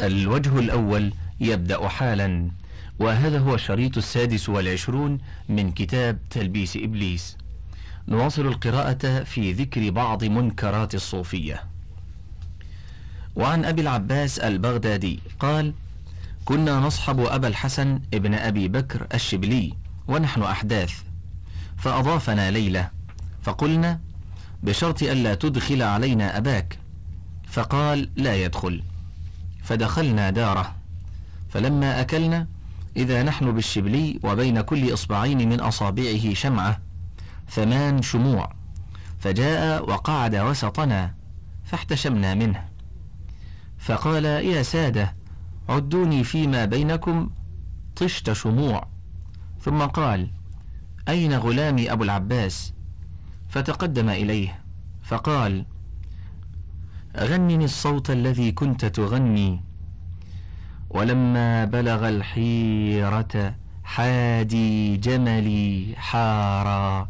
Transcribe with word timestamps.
الوجه 0.00 0.58
الأول 0.58 1.12
يبدأ 1.40 1.88
حالا 1.88 2.50
وهذا 2.98 3.38
هو 3.38 3.54
الشريط 3.54 3.96
السادس 3.96 4.48
والعشرون 4.48 5.18
من 5.48 5.72
كتاب 5.72 6.18
تلبيس 6.30 6.76
إبليس. 6.76 7.36
نواصل 8.08 8.46
القراءة 8.46 9.22
في 9.22 9.52
ذكر 9.52 9.90
بعض 9.90 10.24
منكرات 10.24 10.94
الصوفية. 10.94 11.64
وعن 13.36 13.64
أبي 13.64 13.82
العباس 13.82 14.38
البغدادي 14.38 15.20
قال 15.40 15.72
كنا 16.44 16.80
نصحب 16.80 17.20
أبا 17.20 17.48
الحسن 17.48 18.00
ابن 18.14 18.34
أبي 18.34 18.68
بكر 18.68 19.06
الشبلي 19.14 19.74
ونحن 20.08 20.42
أحداث. 20.42 20.92
فأضافنا 21.78 22.50
ليلة 22.50 22.90
فقلنا 23.42 24.00
بشرط 24.62 25.02
ألا 25.02 25.34
تدخل 25.34 25.82
علينا 25.82 26.36
أباك. 26.36 26.78
فقال 27.46 28.08
لا 28.16 28.36
يدخل. 28.44 28.82
فدخلنا 29.66 30.30
داره. 30.30 30.74
فلما 31.48 32.00
أكلنا 32.00 32.46
إذا 32.96 33.22
نحن 33.22 33.52
بالشبلي 33.52 34.20
وبين 34.22 34.60
كل 34.60 34.92
إصبعين 34.92 35.48
من 35.48 35.60
أصابعه 35.60 36.34
شمعة 36.34 36.80
ثمان 37.50 38.02
شموع. 38.02 38.52
فجاء 39.18 39.90
وقعد 39.90 40.36
وسطنا 40.36 41.14
فاحتشمنا 41.64 42.34
منه. 42.34 42.64
فقال 43.78 44.24
يا 44.24 44.62
سادة 44.62 45.14
عدوني 45.68 46.24
فيما 46.24 46.64
بينكم 46.64 47.30
طشت 47.96 48.32
شموع. 48.32 48.86
ثم 49.60 49.82
قال 49.82 50.30
أين 51.08 51.34
غلامي 51.34 51.92
أبو 51.92 52.04
العباس؟ 52.04 52.72
فتقدم 53.48 54.08
إليه. 54.08 54.60
فقال 55.02 55.64
غنني 57.18 57.64
الصوت 57.64 58.10
الذي 58.10 58.52
كنت 58.52 58.84
تغني. 58.84 59.60
ولما 60.90 61.64
بلغ 61.64 62.08
الحيرة 62.08 63.54
حادي 63.84 64.96
جملي 64.96 65.94
حارا. 65.96 67.08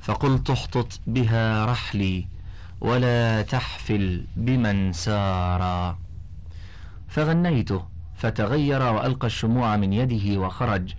فقلت 0.00 0.50
احطط 0.50 1.00
بها 1.06 1.64
رحلي 1.64 2.26
ولا 2.80 3.42
تحفل 3.42 4.24
بمن 4.36 4.92
سارا. 4.92 5.98
فغنيته 7.08 7.84
فتغير 8.16 8.82
وألقى 8.82 9.26
الشموع 9.26 9.76
من 9.76 9.92
يده 9.92 10.40
وخرج. 10.40 10.94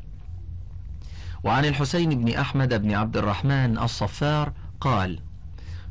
وعن 1.43 1.65
الحسين 1.65 2.09
بن 2.09 2.33
أحمد 2.33 2.81
بن 2.81 2.91
عبد 2.93 3.17
الرحمن 3.17 3.77
الصفار 3.77 4.53
قال 4.81 5.19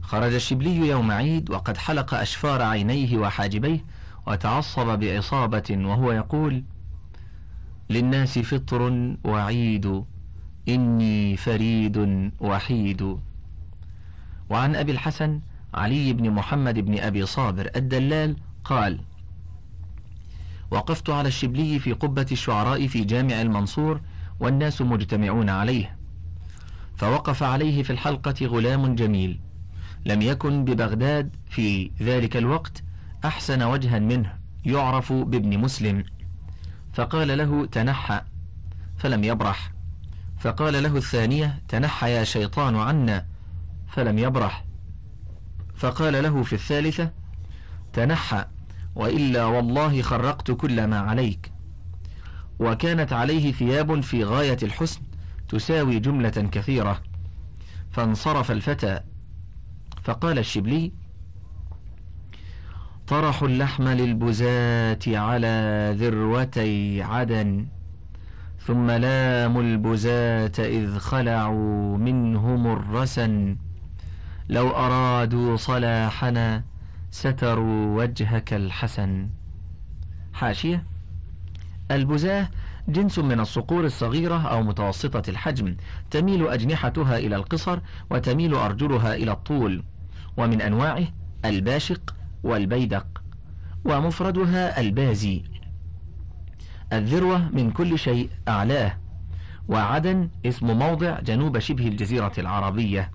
خرج 0.06 0.34
الشبلي 0.34 0.88
يوم 0.88 1.10
عيد 1.10 1.50
وقد 1.50 1.76
حلق 1.76 2.14
أشفار 2.14 2.62
عينيه 2.62 3.18
وحاجبيه 3.18 3.84
وتعصب 4.26 4.98
بعصابة 4.98 5.64
وهو 5.70 6.12
يقول 6.12 6.64
للناس 7.90 8.38
فطر 8.38 9.14
وعيد 9.24 10.04
إني 10.68 11.36
فريد 11.36 12.30
وحيد. 12.40 13.18
وعن 14.50 14.76
أبي 14.76 14.92
الحسن 14.92 15.40
علي 15.74 16.12
بن 16.12 16.30
محمد 16.30 16.78
بن 16.78 16.98
أبي 16.98 17.26
صابر 17.26 17.70
الدلال 17.76 18.36
قال 18.64 19.00
وقفت 20.70 21.10
على 21.10 21.28
الشبلي 21.28 21.78
في 21.78 21.92
قبة 21.92 22.26
الشعراء 22.32 22.86
في 22.86 23.04
جامع 23.04 23.40
المنصور 23.42 24.00
والناس 24.40 24.82
مجتمعون 24.82 25.50
عليه 25.50 25.96
فوقف 26.96 27.42
عليه 27.42 27.82
في 27.82 27.90
الحلقة 27.90 28.46
غلام 28.46 28.94
جميل. 28.94 29.40
لم 30.06 30.22
يكن 30.22 30.64
ببغداد 30.64 31.36
في 31.50 31.90
ذلك 32.00 32.36
الوقت 32.36 32.82
أحسن 33.24 33.62
وجها 33.62 33.98
منه 33.98 34.38
يعرف 34.64 35.12
بابن 35.12 35.58
مسلم. 35.58 36.04
فقال 36.92 37.38
له 37.38 37.66
تنحى 37.66 38.20
فلم 38.96 39.24
يبرح. 39.24 39.72
فقال 40.38 40.82
له 40.82 40.96
الثانية 40.96 41.62
تنحى 41.68 42.10
يا 42.10 42.24
شيطان 42.24 42.76
عنا 42.76 43.26
فلم 43.88 44.18
يبرح. 44.18 44.64
فقال 45.76 46.22
له 46.22 46.42
في 46.42 46.52
الثالثة 46.52 47.10
تنحى 47.92 48.44
وإلا 48.94 49.44
والله 49.44 50.02
خرقت 50.02 50.50
كل 50.50 50.86
ما 50.86 50.98
عليك 50.98 51.52
وكانت 52.58 53.12
عليه 53.12 53.52
ثياب 53.52 54.00
في 54.00 54.24
غاية 54.24 54.58
الحسن 54.62 55.00
تساوي 55.48 55.98
جملة 55.98 56.30
كثيرة. 56.30 57.02
فانصرف 57.90 58.50
الفتى. 58.50 59.00
فقال 60.06 60.38
الشبلي 60.38 60.92
طرحوا 63.06 63.48
اللحم 63.48 63.88
للبزاة 63.88 64.98
على 65.06 65.94
ذروتي 65.98 67.02
عدن 67.02 67.66
ثم 68.58 68.90
لاموا 68.90 69.62
البزاة 69.62 70.52
إذ 70.58 70.98
خلعوا 70.98 71.98
منهم 71.98 72.66
الرسن. 72.66 73.56
لو 74.48 74.70
أرادوا 74.70 75.56
صلاحنا 75.56 76.64
ستروا 77.10 78.02
وجهك 78.02 78.52
الحسن. 78.52 79.28
حاشية. 80.32 80.84
البزاة 81.90 82.48
جنس 82.88 83.18
من 83.18 83.40
الصقور 83.40 83.84
الصغيرة 83.84 84.42
أو 84.42 84.62
متوسطة 84.62 85.30
الحجم 85.30 85.76
تميل 86.10 86.48
أجنحتها 86.48 87.18
إلى 87.18 87.36
القصر 87.36 87.78
وتميل 88.10 88.54
أرجلها 88.54 89.14
إلى 89.14 89.32
الطول. 89.32 89.82
ومن 90.36 90.62
أنواعه 90.62 91.06
الباشق 91.44 92.14
والبيدق 92.42 93.22
ومفردها 93.84 94.80
البازي. 94.80 95.44
الذروة 96.92 97.48
من 97.48 97.70
كل 97.70 97.98
شيء 97.98 98.30
أعلاه 98.48 98.98
وعدن 99.68 100.30
اسم 100.46 100.78
موضع 100.78 101.20
جنوب 101.20 101.58
شبه 101.58 101.88
الجزيرة 101.88 102.32
العربية. 102.38 103.10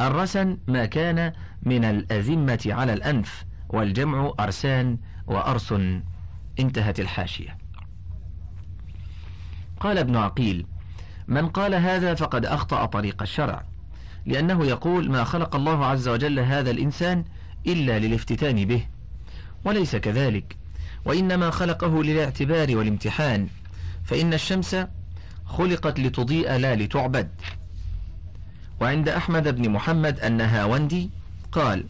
الرسن 0.00 0.58
ما 0.68 0.86
كان 0.86 1.32
من 1.62 1.84
الأزمة 1.84 2.66
على 2.66 2.92
الأنف 2.92 3.44
والجمع 3.68 4.32
أرسان 4.40 4.98
وأرسن 5.26 6.02
انتهت 6.58 7.00
الحاشية. 7.00 7.58
قال 9.80 9.98
ابن 9.98 10.16
عقيل 10.16 10.66
من 11.28 11.48
قال 11.48 11.74
هذا 11.74 12.14
فقد 12.14 12.46
أخطأ 12.46 12.84
طريق 12.86 13.22
الشرع. 13.22 13.62
لأنه 14.26 14.66
يقول 14.66 15.10
ما 15.10 15.24
خلق 15.24 15.56
الله 15.56 15.86
عز 15.86 16.08
وجل 16.08 16.38
هذا 16.38 16.70
الإنسان 16.70 17.24
إلا 17.66 17.98
للافتتان 17.98 18.64
به 18.64 18.86
وليس 19.64 19.96
كذلك. 19.96 20.56
وإنما 21.04 21.50
خلقه 21.50 22.04
للاعتبار 22.04 22.76
والامتحان 22.76 23.48
فإن 24.04 24.34
الشمس 24.34 24.76
خلقت 25.46 26.00
لتضيء 26.00 26.56
لا 26.56 26.76
لتعبد. 26.76 27.28
وعند 28.80 29.08
أحمد 29.08 29.56
بن 29.56 29.70
محمد 29.70 30.20
النهاوندي 30.20 31.10
قال 31.52 31.84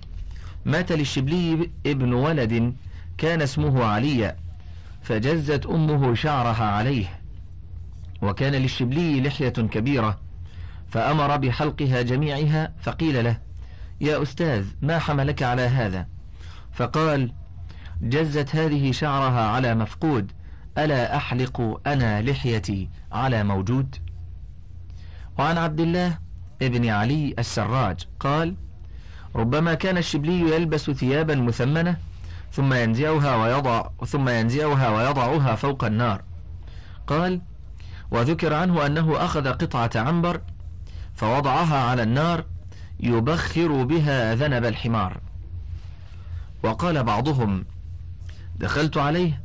مات 0.64 0.92
للشبلي 0.92 1.70
ابن 1.86 2.12
ولد 2.12 2.74
كان 3.18 3.42
اسمه 3.42 3.84
علي 3.84 4.36
فجزت 5.02 5.66
أمه 5.66 6.14
شعرها 6.14 6.64
عليه. 6.64 7.20
وكان 8.22 8.52
للشبلي 8.52 9.20
لحية 9.20 9.48
كبيرة 9.48 10.23
فأمر 10.88 11.36
بحلقها 11.36 12.02
جميعها 12.02 12.72
فقيل 12.80 13.24
له 13.24 13.38
يا 14.00 14.22
أستاذ 14.22 14.66
ما 14.82 14.98
حملك 14.98 15.42
على 15.42 15.62
هذا؟ 15.62 16.06
فقال 16.72 17.32
جزت 18.02 18.56
هذه 18.56 18.92
شعرها 18.92 19.48
على 19.48 19.74
مفقود 19.74 20.32
ألا 20.78 21.16
أحلق 21.16 21.80
أنا 21.86 22.22
لحيتي 22.22 22.88
على 23.12 23.44
موجود؟ 23.44 23.96
وعن 25.38 25.58
عبد 25.58 25.80
الله 25.80 26.18
ابن 26.62 26.88
علي 26.88 27.34
السراج 27.38 28.00
قال 28.20 28.54
ربما 29.36 29.74
كان 29.74 29.98
الشبلي 29.98 30.40
يلبس 30.40 30.90
ثيابا 30.90 31.34
مثمنة 31.34 31.96
ثم 32.52 32.74
ينزعها 32.74 33.36
ويضع 33.36 33.88
ثم 34.06 34.28
ينزعها 34.28 34.88
ويضعها 34.90 35.54
فوق 35.54 35.84
النار. 35.84 36.22
قال 37.06 37.40
وذكر 38.10 38.54
عنه 38.54 38.86
أنه 38.86 39.24
أخذ 39.24 39.48
قطعة 39.48 39.90
عنبر 39.96 40.40
فوضعها 41.14 41.78
على 41.78 42.02
النار 42.02 42.44
يبخر 43.00 43.84
بها 43.84 44.34
ذنب 44.34 44.64
الحمار. 44.64 45.20
وقال 46.62 47.04
بعضهم 47.04 47.64
دخلت 48.56 48.96
عليه 48.96 49.42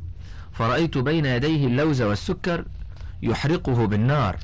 فرأيت 0.52 0.98
بين 0.98 1.26
يديه 1.26 1.66
اللوز 1.66 2.02
والسكر 2.02 2.64
يحرقه 3.22 3.86
بالنار. 3.86 4.36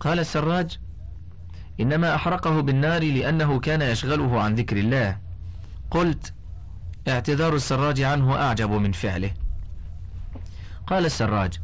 قال 0.00 0.18
السراج 0.18 0.78
إنما 1.80 2.14
أحرقه 2.14 2.60
بالنار 2.60 3.02
لأنه 3.02 3.60
كان 3.60 3.82
يشغله 3.82 4.42
عن 4.42 4.54
ذكر 4.54 4.76
الله. 4.76 5.18
قلت 5.90 6.32
اعتذار 7.08 7.54
السراج 7.54 8.00
عنه 8.02 8.36
أعجب 8.36 8.70
من 8.70 8.92
فعله. 8.92 9.30
قال 10.86 11.06
السراج 11.06 11.60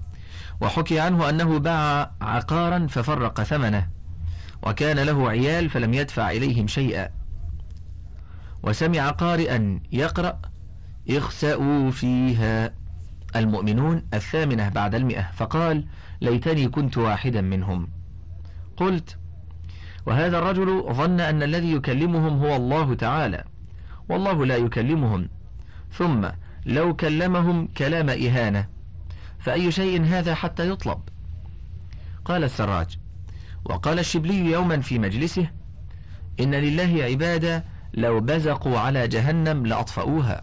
وحكي 0.60 1.00
عنه 1.00 1.28
أنه 1.28 1.58
باع 1.58 2.10
عقارا 2.20 2.86
ففرق 2.90 3.42
ثمنه. 3.42 3.95
وكان 4.66 4.98
له 4.98 5.28
عيال 5.28 5.70
فلم 5.70 5.94
يدفع 5.94 6.30
إليهم 6.30 6.66
شيئا. 6.66 7.08
وسمع 8.62 9.10
قارئا 9.10 9.80
يقرأ 9.92 10.40
اخسأوا 11.10 11.90
فيها. 11.90 12.74
المؤمنون 13.36 14.02
الثامنة 14.14 14.68
بعد 14.68 14.94
المئة. 14.94 15.30
فقال 15.32 15.86
ليتني 16.20 16.68
كنت 16.68 16.98
واحدا 16.98 17.40
منهم. 17.40 17.88
قلت 18.76 19.16
وهذا 20.06 20.38
الرجل 20.38 20.84
ظن 20.92 21.20
أن 21.20 21.42
الذي 21.42 21.72
يكلمهم 21.72 22.38
هو 22.38 22.56
الله 22.56 22.94
تعالى 22.94 23.44
والله 24.08 24.46
لا 24.46 24.56
يكلمهم. 24.56 25.28
ثم 25.92 26.28
لو 26.66 26.96
كلمهم 26.96 27.66
كلام 27.66 28.10
إهانة 28.10 28.66
فأي 29.38 29.72
شيء 29.72 30.04
هذا 30.04 30.34
حتى 30.34 30.70
يطلب؟ 30.70 31.00
قال 32.24 32.44
السراج 32.44 32.98
وقال 33.70 33.98
الشبلي 33.98 34.52
يوما 34.52 34.80
في 34.80 34.98
مجلسه 34.98 35.50
إن 36.40 36.54
لله 36.54 37.04
عبادة 37.04 37.64
لو 37.94 38.20
بزقوا 38.20 38.78
على 38.78 39.08
جهنم 39.08 39.66
لأطفأوها. 39.66 40.42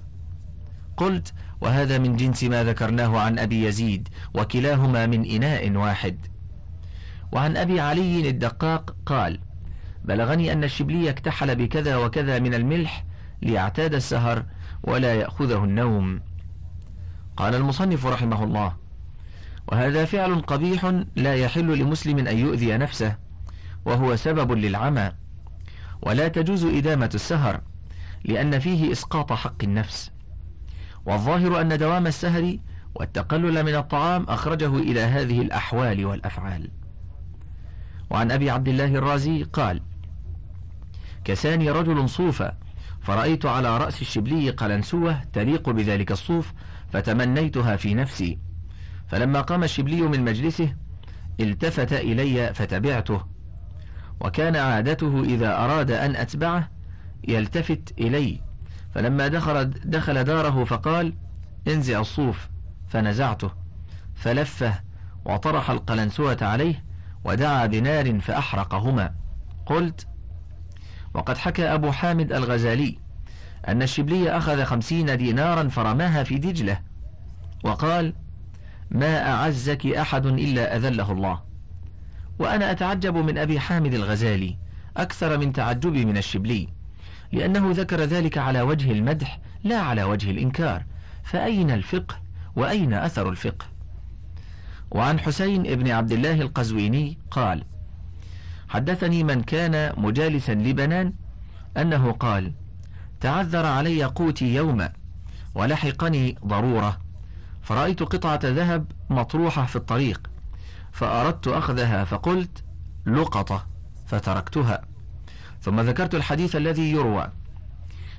قلت 0.97 1.33
وهذا 1.61 1.97
من 1.97 2.15
جنس 2.15 2.43
ما 2.43 2.63
ذكرناه 2.63 3.19
عن 3.19 3.39
أبي 3.39 3.65
يزيد 3.65 4.09
وكلاهما 4.33 5.05
من 5.05 5.25
إناء 5.25 5.71
واحد. 5.71 6.17
وعن 7.31 7.57
أبي 7.57 7.79
علي 7.79 8.29
الدقاق 8.29 8.95
قال 9.05 9.39
بلغني 10.05 10.53
أن 10.53 10.63
الشبلي 10.63 11.09
اكتحل 11.09 11.55
بكذا 11.55 11.97
وكذا 11.97 12.39
من 12.39 12.53
الملح 12.53 13.05
ليعتاد 13.41 13.93
السهر 13.93 14.45
ولا 14.83 15.15
يأخذه 15.15 15.63
النوم. 15.63 16.21
قال 17.37 17.55
المصنف 17.55 18.05
رحمه 18.05 18.43
الله 18.43 18.82
وهذا 19.68 20.06
فعل 20.06 20.42
قبيح 20.42 21.01
لا 21.15 21.36
يحل 21.36 21.80
لمسلم 21.80 22.27
أن 22.27 22.38
يؤذي 22.38 22.77
نفسه 22.77 23.15
وهو 23.86 24.15
سبب 24.15 24.51
للعمى. 24.51 25.12
ولا 26.01 26.27
تجوز 26.27 26.65
إدامة 26.65 27.10
السهر 27.15 27.62
لأن 28.25 28.60
فيه 28.60 28.92
إسقاط 28.92 29.33
حق 29.33 29.63
النفس. 29.63 30.12
والظاهر 31.06 31.62
أن 31.62 31.77
دوام 31.77 32.07
السهر 32.07 32.57
والتقلل 32.95 33.63
من 33.63 33.75
الطعام 33.75 34.24
أخرجه 34.24 34.77
إلى 34.77 35.00
هذه 35.00 35.42
الأحوال 35.42 36.06
والأفعال. 36.06 36.71
وعن 38.09 38.31
أبي 38.31 38.50
عبد 38.50 38.68
الله 38.68 38.95
الرازي 38.95 39.44
قال 39.44 39.81
كساني 41.25 41.71
رجل 41.71 42.09
صوفا 42.09 42.57
فرأيت 43.01 43.45
على 43.45 43.77
رأس 43.77 44.01
الشبلي 44.01 44.50
قلنسوة 44.50 45.24
تليق 45.33 45.69
بذلك 45.69 46.12
الصوف 46.12 46.54
فتمنيتها 46.92 47.75
في 47.75 47.94
نفسي. 47.94 48.39
فلما 49.13 49.42
قام 49.42 49.63
الشبلي 49.63 50.01
من 50.01 50.25
مجلسه 50.25 50.75
التفت 51.39 51.94
إلي 51.94 52.54
فتبعته 52.54 53.21
وكان 54.19 54.56
عادته 54.56 55.24
إذا 55.24 55.57
أراد 55.57 55.92
أن 55.92 56.15
أتبعه 56.15 56.69
يلتفت 57.27 57.94
إلي. 58.00 58.42
فلما 58.95 59.27
دخل, 59.27 59.69
دخل 59.69 60.24
داره 60.24 60.63
فقال 60.63 61.13
انزع 61.68 62.00
الصوف. 62.00 62.50
فنزعته 62.88 63.51
فلفه 64.15 64.74
وطرح 65.25 65.69
القلنسوة 65.69 66.38
عليه 66.42 66.83
ودعا 67.24 67.66
بنار 67.66 68.19
فأحرقهما. 68.19 69.13
قلت 69.66 70.07
وقد 71.13 71.38
حكى 71.38 71.66
أبو 71.66 71.92
حامد 71.92 72.33
الغزالي 72.33 73.00
أن 73.68 73.81
الشبلي 73.81 74.38
أخذ 74.38 74.63
خمسين 74.63 75.18
دينارا 75.18 75.69
فرماها 75.69 76.24
في 76.24 76.38
دجلة 76.38 76.80
وقال 77.63 78.22
ما 78.94 79.31
أعزك 79.31 79.86
أحد 79.86 80.25
إلا 80.25 80.75
أذله 80.75 81.12
الله. 81.12 81.42
وأنا 82.40 82.72
أتعجب 82.72 83.18
من 83.18 83.38
أبي 83.38 83.60
حامد 83.60 83.94
الغزالي 83.94 84.57
أكثر 84.98 85.38
من 85.38 85.54
تعجبي 85.54 86.06
من 86.06 86.18
الشبلي 86.18 86.68
لأنه 87.31 87.72
ذكر 87.72 88.01
ذلك 88.01 88.38
على 88.38 88.62
وجه 88.62 88.92
المدح 88.92 89.40
لا 89.63 89.80
على 89.80 90.04
وجه 90.04 90.31
الإنكار. 90.31 90.86
فأين 91.24 91.72
الفقه؟ 91.72 92.16
وأين 92.56 92.94
أثر 92.94 93.30
الفقه؟ 93.30 93.66
وعن 94.92 95.19
حسين 95.19 95.68
ابن 95.68 95.92
عبد 95.92 96.12
الله 96.12 96.42
القزويني 96.42 97.18
قال 97.31 97.63
حدثني 98.69 99.24
من 99.24 99.42
كان 99.42 99.94
مجالسا 99.98 100.51
لبنان 100.51 101.13
أنه 101.78 102.12
قال 102.12 102.54
تعذر 103.22 103.66
علي 103.66 104.04
قوتي 104.04 104.56
يوما 104.56 104.94
ولحقني 105.56 106.36
ضرورة. 106.45 107.02
فرأيت 107.63 108.04
قطعة 108.04 108.39
ذهب 108.44 108.92
مطروحة 109.10 109.65
في 109.65 109.75
الطريق 109.75 110.30
فأردت 110.92 111.48
أخذها 111.48 112.04
فقلت 112.04 112.63
لقطة 113.06 113.68
فتركتها. 114.06 114.81
ثم 115.62 115.80
ذكرت 115.80 116.15
الحديث 116.15 116.56
الذي 116.56 116.92
يروى 116.92 117.31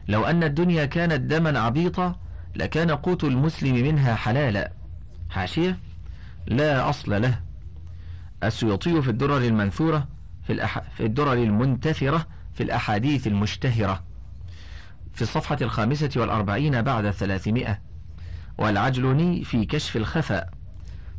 لو 0.08 0.24
أن 0.24 0.42
الدنيا 0.42 0.84
كانت 0.84 1.20
دما 1.20 1.60
عبيطا 1.60 2.16
لكان 2.56 2.90
قوت 2.90 3.24
المسلم 3.24 3.74
منها 3.74 4.14
حلالا. 4.14 4.72
حاشية؟ 5.30 5.78
لا 6.46 6.90
أصل 6.90 7.22
له. 7.22 7.40
السيوطي 8.44 9.02
في 9.02 9.10
الدرر 9.10 9.38
المنثورة 9.38 10.08
في, 10.46 10.52
الأح... 10.52 10.78
في 10.78 11.06
الدرر 11.06 11.32
المنتثرة 11.32 12.26
في 12.54 12.62
الأحاديث 12.62 13.26
المشتهرة. 13.26 14.02
في 15.14 15.22
الصفحة 15.22 15.58
الخامسة 15.62 16.10
والأربعين 16.16 16.82
بعد 16.82 17.04
الثلاثمائة. 17.04 17.78
والعجلوني 18.58 19.44
في 19.44 19.64
كشف 19.64 19.96
الخفاء 19.96 20.50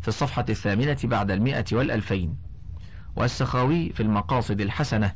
في 0.01 0.07
الصفحة 0.07 0.45
الثامنة 0.49 0.97
بعد 1.03 1.31
المئة 1.31 1.65
والألفين. 1.71 2.37
والسخاوي 3.15 3.89
في 3.89 4.03
المقاصد 4.03 4.61
الحسنة 4.61 5.15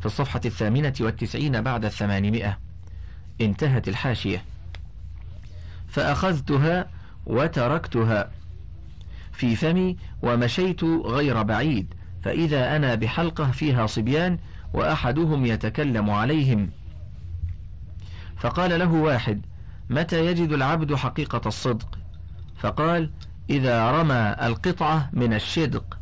في 0.00 0.06
الصفحة 0.06 0.40
الثامنة 0.44 0.94
والتسعين 1.00 1.60
بعد 1.60 1.84
الثمانمائة. 1.84 2.58
انتهت 3.40 3.88
الحاشية. 3.88 4.44
فأخذتها 5.88 6.90
وتركتها 7.26 8.30
في 9.32 9.56
فمي 9.56 9.96
ومشيت 10.22 10.84
غير 10.84 11.42
بعيد 11.42 11.94
فإذا 12.22 12.76
أنا 12.76 12.94
بحلقة 12.94 13.50
فيها 13.50 13.86
صبيان 13.86 14.38
وأحدهم 14.72 15.46
يتكلم 15.46 16.10
عليهم. 16.10 16.70
فقال 18.36 18.78
له 18.78 18.92
واحد 18.92 19.42
متى 19.90 20.26
يجد 20.26 20.52
العبد 20.52 20.94
حقيقة 20.94 21.40
الصدق؟ 21.46 21.98
فقال 22.56 23.10
إذا 23.50 23.90
رمى 23.90 24.36
القطعة 24.42 25.10
من 25.12 25.34
الشدق 25.34 25.98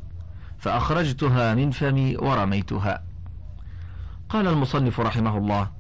فأخرجتها 0.59 1.55
من 1.55 1.71
فمي 1.71 2.17
ورميتها. 2.17 3.03
قال 4.29 4.47
المصنف 4.47 5.01
رحمه 5.01 5.39
الله 5.39 5.71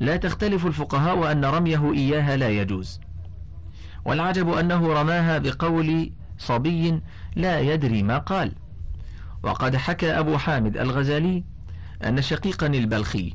لا 0.00 0.16
تختلف 0.16 0.66
الفقهاء 0.66 1.32
أن 1.32 1.44
رميه 1.44 1.92
إياها 1.92 2.36
لا 2.36 2.48
يجوز. 2.48 3.00
والعجب 4.04 4.52
أنه 4.52 4.92
رماها 4.92 5.38
بقول 5.38 6.12
صبي 6.38 7.00
لا 7.36 7.60
يدري 7.60 8.02
ما 8.02 8.18
قال. 8.18 8.52
وقد 9.42 9.76
حكى 9.76 10.10
أبو 10.10 10.38
حامد 10.38 10.76
الغزالي 10.76 11.44
أن 12.04 12.22
شقيقا 12.22 12.66
البلخي 12.66 13.34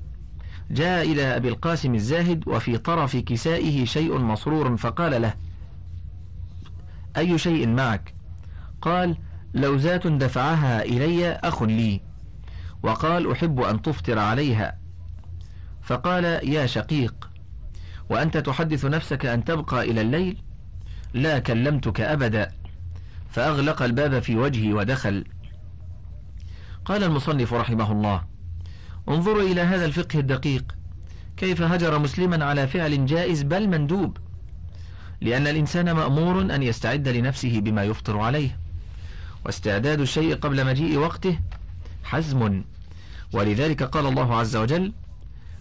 جاء 0.71 1.11
إلى 1.11 1.35
أبي 1.35 1.49
القاسم 1.49 1.95
الزاهد 1.95 2.47
وفي 2.47 2.77
طرف 2.77 3.17
كسائه 3.17 3.85
شيء 3.85 4.17
مصرور 4.17 4.77
فقال 4.77 5.21
له 5.21 5.33
أي 7.17 7.37
شيء 7.37 7.67
معك؟ 7.67 8.13
قال 8.81 9.17
لوزات 9.53 10.07
دفعها 10.07 10.83
إلي 10.83 11.31
أخ 11.31 11.63
لي. 11.63 12.01
وقال 12.83 13.31
أحب 13.31 13.61
أن 13.61 13.81
تفطر 13.81 14.19
عليها. 14.19 14.77
فقال 15.81 16.25
يا 16.49 16.65
شقيق 16.65 17.29
وأنت 18.09 18.37
تحدث 18.37 18.85
نفسك 18.85 19.25
أن 19.25 19.43
تبقى 19.43 19.91
إلى 19.91 20.01
الليل؟ 20.01 20.43
لا 21.13 21.39
كلمتك 21.39 22.01
أبدا. 22.01 22.51
فأغلق 23.29 23.81
الباب 23.81 24.19
في 24.19 24.35
وجهي 24.35 24.73
ودخل. 24.73 25.23
قال 26.85 27.03
المصنف 27.03 27.53
رحمه 27.53 27.91
الله 27.91 28.32
انظروا 29.09 29.41
إلى 29.41 29.61
هذا 29.61 29.85
الفقه 29.85 30.19
الدقيق. 30.19 30.75
كيف 31.37 31.61
هجر 31.61 31.99
مسلما 31.99 32.45
على 32.45 32.67
فعل 32.67 33.05
جائز 33.05 33.43
بل 33.43 33.67
مندوب؟ 33.67 34.17
لأن 35.21 35.47
الإنسان 35.47 35.91
مأمور 35.91 36.41
أن 36.41 36.63
يستعد 36.63 37.07
لنفسه 37.07 37.59
بما 37.59 37.83
يفطر 37.83 38.19
عليه. 38.19 38.57
واستعداد 39.45 39.99
الشيء 39.99 40.35
قبل 40.35 40.65
مجيء 40.65 40.97
وقته 40.97 41.39
حزم. 42.03 42.63
ولذلك 43.33 43.83
قال 43.83 44.05
الله 44.05 44.35
عز 44.35 44.55
وجل 44.55 44.93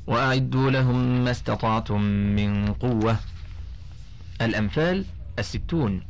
وأعدوا 0.06 0.70
لهم 0.70 1.24
ما 1.24 1.30
استطعتم 1.30 2.00
من 2.36 2.72
قوة. 2.72 3.16
الأنفال 4.40 5.04
الستون. 5.38 6.02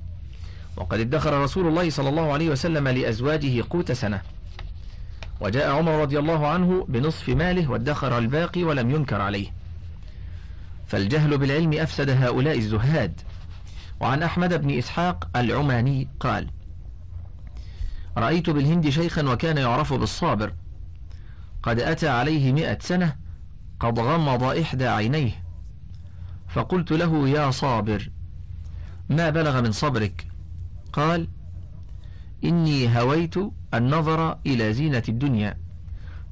وقد 0.76 1.00
ادخر 1.00 1.42
رسول 1.42 1.66
الله 1.66 1.90
صلى 1.90 2.08
الله 2.08 2.32
عليه 2.32 2.50
وسلم 2.50 2.88
لأزواجه 2.88 3.64
قوت 3.70 3.92
سنة. 3.92 4.22
وجاء 5.42 5.70
عمر 5.70 6.00
رضي 6.00 6.18
الله 6.18 6.48
عنه 6.48 6.86
بنصف 6.88 7.28
ماله 7.28 7.70
وادخر 7.70 8.18
الباقي 8.18 8.64
ولم 8.64 8.90
ينكر 8.90 9.20
عليه. 9.20 9.52
فالجهل 10.86 11.38
بالعلم 11.38 11.72
أفسد 11.72 12.10
هؤلاء 12.10 12.58
الزهاد. 12.58 13.20
وعن 14.00 14.22
أحمد 14.22 14.60
بن 14.62 14.78
إسحاق 14.78 15.28
العماني 15.36 16.08
قال 16.20 16.50
رأيت 18.16 18.50
بالهند 18.50 18.88
شيخا 18.88 19.22
وكان 19.22 19.56
يعرف 19.56 19.92
بالصابر. 19.92 20.54
قد 21.62 21.80
أتى 21.80 22.08
عليه 22.08 22.52
مئة 22.52 22.78
سنة 22.80 23.16
قد 23.80 23.98
غمض 23.98 24.42
إحدى 24.42 24.86
عينيه. 24.86 25.42
فقلت 26.48 26.92
له 26.92 27.28
يا 27.28 27.50
صابر 27.50 28.10
ما 29.08 29.30
بلغ 29.30 29.60
من 29.60 29.72
صبرك؟ 29.72 30.26
قال 30.92 31.28
إني 32.44 33.00
هويت 33.00 33.34
النظر 33.74 34.38
إلى 34.46 34.72
زينة 34.72 35.02
الدنيا 35.08 35.58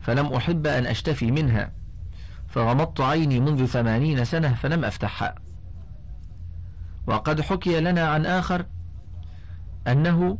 فلم 0.00 0.26
أحب 0.32 0.66
أن 0.66 0.86
أشتفي 0.86 1.30
منها 1.30 1.72
فغمضت 2.48 3.00
عيني 3.00 3.40
منذ 3.40 3.66
ثمانين 3.66 4.24
سنة 4.24 4.54
فلم 4.54 4.84
أفتحها. 4.84 5.34
وقد 7.06 7.40
حكي 7.40 7.80
لنا 7.80 8.08
عن 8.08 8.26
آخر 8.26 8.66
أنه 9.88 10.38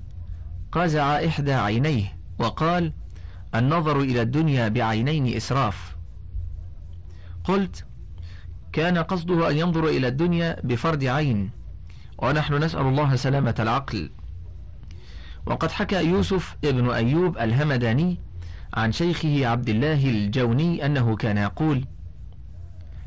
قزع 0.72 1.26
إحدى 1.26 1.52
عينيه 1.52 2.16
وقال 2.38 2.92
النظر 3.54 4.00
إلى 4.00 4.22
الدنيا 4.22 4.68
بعينين 4.68 5.36
إسراف. 5.36 5.96
قلت 7.44 7.84
كان 8.72 8.98
قصده 8.98 9.50
أن 9.50 9.56
ينظر 9.56 9.86
إلى 9.86 10.08
الدنيا 10.08 10.60
بفرد 10.64 11.04
عين 11.04 11.50
ونحن 12.18 12.54
نسأل 12.54 12.86
الله 12.86 13.16
سلامة 13.16 13.54
العقل. 13.58 14.10
وقد 15.46 15.70
حكى 15.70 16.04
يوسف 16.04 16.56
ابن 16.64 16.90
أيوب 16.90 17.38
الهمداني 17.38 18.18
عن 18.74 18.92
شيخه 18.92 19.46
عبد 19.46 19.68
الله 19.68 20.10
الجوني 20.10 20.86
أنه 20.86 21.16
كان 21.16 21.36
يقول 21.38 21.84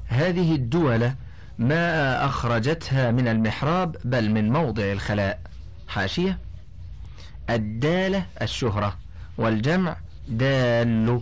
هذه 0.08 0.56
الدولة 0.56 1.16
ما 1.60 2.26
أخرجتها 2.26 3.12
من 3.12 3.28
المحراب 3.28 3.96
بل 4.06 4.32
من 4.32 4.52
موضع 4.54 4.84
الخلاء 4.84 5.40
حاشية 5.88 6.40
الدالة 7.50 8.26
الشهرة 8.42 8.98
والجمع 9.38 9.96
دال 10.28 11.22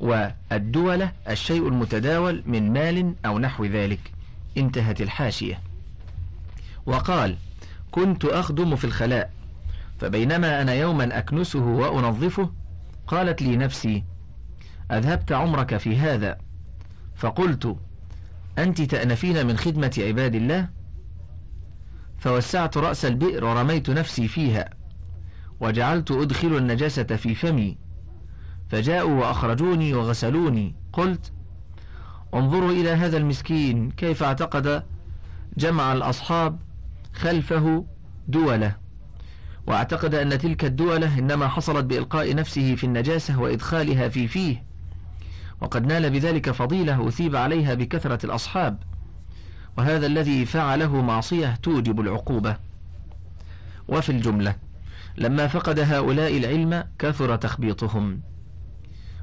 والدولة 0.00 1.12
الشيء 1.28 1.68
المتداول 1.68 2.42
من 2.46 2.72
مال 2.72 3.14
أو 3.26 3.38
نحو 3.38 3.64
ذلك 3.64 4.12
انتهت 4.56 5.00
الحاشية. 5.00 5.60
وقال 6.86 7.36
كنت 7.90 8.24
أخدم 8.24 8.76
في 8.76 8.84
الخلاء 8.84 9.30
فبينما 9.98 10.62
أنا 10.62 10.74
يوما 10.74 11.18
أكنسه 11.18 11.64
وأنظفه 11.66 12.52
قالت 13.06 13.42
لي 13.42 13.56
نفسي 13.56 14.04
أذهبت 14.92 15.32
عمرك 15.32 15.76
في 15.76 15.96
هذا؟ 15.96 16.38
فقلت 17.16 17.76
أنت 18.58 18.82
تأنفين 18.82 19.46
من 19.46 19.56
خدمة 19.56 19.98
عباد 19.98 20.34
الله؟ 20.34 20.68
فوسعت 22.18 22.76
رأس 22.76 23.04
البئر 23.04 23.44
ورميت 23.44 23.90
نفسي 23.90 24.28
فيها 24.28 24.70
وجعلت 25.60 26.10
أدخل 26.10 26.56
النجاسة 26.56 27.04
في 27.04 27.34
فمي 27.34 27.78
فجاءوا 28.68 29.20
وأخرجوني 29.20 29.94
وغسلوني 29.94 30.74
قلت 30.92 31.32
انظروا 32.34 32.70
إلى 32.70 32.90
هذا 32.90 33.16
المسكين 33.16 33.90
كيف 33.90 34.22
اعتقد؟ 34.22 34.82
جمع 35.56 35.92
الأصحاب 35.92 36.58
خلفه 37.14 37.86
دولة. 38.28 38.87
وأعتقد 39.68 40.14
أن 40.14 40.38
تلك 40.38 40.64
الدولة 40.64 41.18
إنما 41.18 41.48
حصلت 41.48 41.84
بإلقاء 41.84 42.34
نفسه 42.34 42.74
في 42.74 42.84
النجاسة 42.84 43.40
وإدخالها 43.40 44.08
في 44.08 44.28
فيه 44.28 44.64
وقد 45.60 45.86
نال 45.86 46.10
بذلك 46.10 46.50
فضيلة 46.50 47.08
أثيب 47.08 47.36
عليها 47.36 47.74
بكثرة 47.74 48.26
الأصحاب 48.26 48.78
وهذا 49.78 50.06
الذي 50.06 50.46
فعله 50.46 51.02
معصية 51.02 51.58
توجب 51.62 52.00
العقوبة. 52.00 52.56
وفي 53.88 54.12
الجملة 54.12 54.54
لما 55.18 55.46
فقد 55.46 55.78
هؤلاء 55.78 56.36
العلم 56.36 56.84
كثر 56.98 57.36
تخبيطهم. 57.36 58.20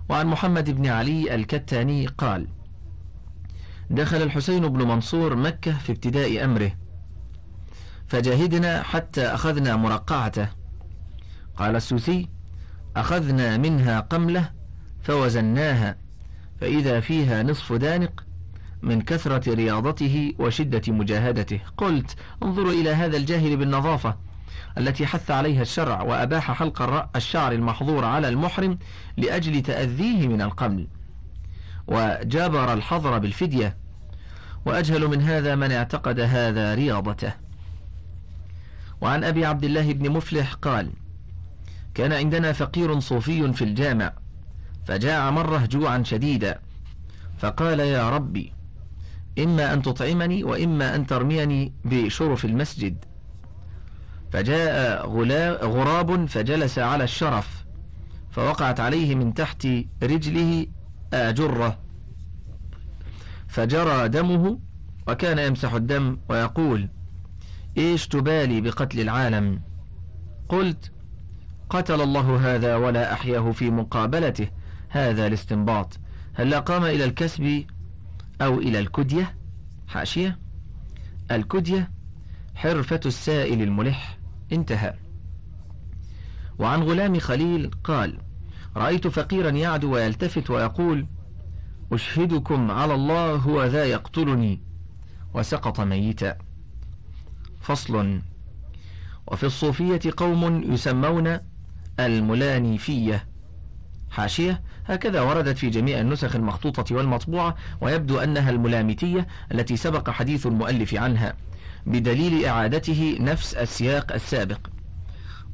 وعن 0.09 0.27
محمد 0.27 0.69
بن 0.69 0.87
علي 0.87 1.35
الكتاني 1.35 2.05
قال 2.07 2.47
دخل 3.89 4.21
الحسين 4.21 4.67
بن 4.67 4.87
منصور 4.87 5.35
مكة 5.35 5.77
في 5.77 5.91
ابتداء 5.91 6.45
أمره 6.45 6.71
فجاهدنا 8.07 8.83
حتى 8.83 9.27
أخذنا 9.27 9.75
مرقعته 9.75 10.49
قال 11.57 11.75
السوسي 11.75 12.29
أخذنا 12.97 13.57
منها 13.57 13.99
قملة 13.99 14.51
فوزناها 15.03 15.97
فإذا 16.61 16.99
فيها 16.99 17.43
نصف 17.43 17.73
دانق 17.73 18.23
من 18.81 19.01
كثرة 19.01 19.53
رياضته 19.53 20.33
وشدة 20.39 20.81
مجاهدته. 20.87 21.59
قلت 21.77 22.15
انظروا 22.43 22.71
إلى 22.71 22.89
هذا 22.89 23.17
الجاهل 23.17 23.57
بالنظافة 23.57 24.15
التي 24.77 25.07
حث 25.07 25.31
عليها 25.31 25.61
الشرع 25.61 26.01
وأباح 26.01 26.51
حلق 26.51 27.09
الشعر 27.15 27.51
المحظور 27.51 28.05
على 28.05 28.29
المحرم 28.29 28.77
لأجل 29.17 29.61
تأذيه 29.61 30.27
من 30.27 30.41
القمل. 30.41 30.87
وجابر 31.87 32.73
الحظر 32.73 33.17
بالفدية. 33.17 33.77
وأجهل 34.65 35.07
من 35.07 35.21
هذا 35.21 35.55
من 35.55 35.71
اعتقد 35.71 36.19
هذا 36.19 36.75
رياضته. 36.75 37.44
وعن 39.05 39.23
أبي 39.23 39.45
عبد 39.45 39.63
الله 39.63 39.93
بن 39.93 40.09
مفلح 40.09 40.53
قال 40.53 40.91
كان 41.93 42.13
عندنا 42.13 42.51
فقير 42.51 42.99
صوفي 42.99 43.53
في 43.53 43.63
الجامع 43.63 44.13
فجاع 44.85 45.31
مرة 45.31 45.65
جوعا 45.65 46.03
شديدا 46.03 46.59
فقال 47.37 47.79
يا 47.79 48.09
ربي 48.09 48.53
إما 49.39 49.73
أن 49.73 49.81
تطعمني 49.81 50.43
وإما 50.43 50.95
أن 50.95 51.07
ترميني 51.07 51.73
بشرف 51.85 52.45
المسجد. 52.45 53.05
فجاء 54.31 55.07
غراب 55.67 56.25
فجلس 56.25 56.79
على 56.79 57.03
الشرف 57.03 57.65
فوقعت 58.31 58.79
عليه 58.79 59.15
من 59.15 59.33
تحت 59.33 59.67
رجله 60.03 60.67
آجرة 61.13 61.79
فجرى 63.47 64.07
دمه 64.09 64.59
وكان 65.07 65.39
يمسح 65.39 65.73
الدم 65.73 66.17
ويقول 66.29 66.89
إيش 67.77 68.07
تبالي 68.07 68.61
بقتل 68.61 68.99
العالم؟ 68.99 69.61
قلت 70.49 70.91
قتل 71.69 72.01
الله 72.01 72.55
هذا 72.55 72.75
ولا 72.75 73.13
أحياه 73.13 73.51
في 73.51 73.69
مقابلته 73.69 74.47
هذا 74.89 75.27
الاستنباط. 75.27 75.99
هل 76.33 76.55
قام 76.55 76.83
إلى 76.83 77.05
الكسب 77.05 77.65
أو 78.41 78.59
إلى 78.59 78.79
الكدية؟ 78.79 79.35
حاشية. 79.87 80.39
الكدية 81.31 81.91
حرفة 82.55 82.99
السائل 83.05 83.61
الملح. 83.61 84.17
انتهى. 84.51 84.93
وعن 86.59 86.83
غلام 86.83 87.19
خليل 87.19 87.71
قال 87.83 88.17
رأيت 88.77 89.07
فقيرا 89.07 89.49
يعدو 89.49 89.93
ويلتفت 89.93 90.49
ويقول 90.49 91.07
أشهدكم 91.91 92.71
على 92.71 92.93
الله 92.93 93.35
هو 93.35 93.63
ذا 93.63 93.85
يقتلني. 93.85 94.61
وسقط 95.33 95.79
ميتا. 95.79 96.37
فصل. 97.65 98.21
وفي 99.27 99.45
الصوفية 99.45 99.99
قوم 100.17 100.73
يسمون 100.73 101.39
الملانيفية. 101.99 103.27
حاشية. 104.11 104.61
هكذا 104.85 105.21
وردت 105.21 105.57
في 105.57 105.69
جميع 105.69 105.99
النسخ 105.99 106.35
المخطوطة 106.35 106.95
والمطبوعة 106.95 107.55
ويبدو 107.81 108.19
أنها 108.19 108.49
الملامتية 108.49 109.27
التي 109.51 109.77
سبق 109.77 110.09
حديث 110.09 110.47
المؤلف 110.47 110.93
عنها 110.93 111.33
بدليل 111.85 112.45
إعادته 112.45 113.17
نفس 113.19 113.53
السياق 113.53 114.13
السابق. 114.13 114.59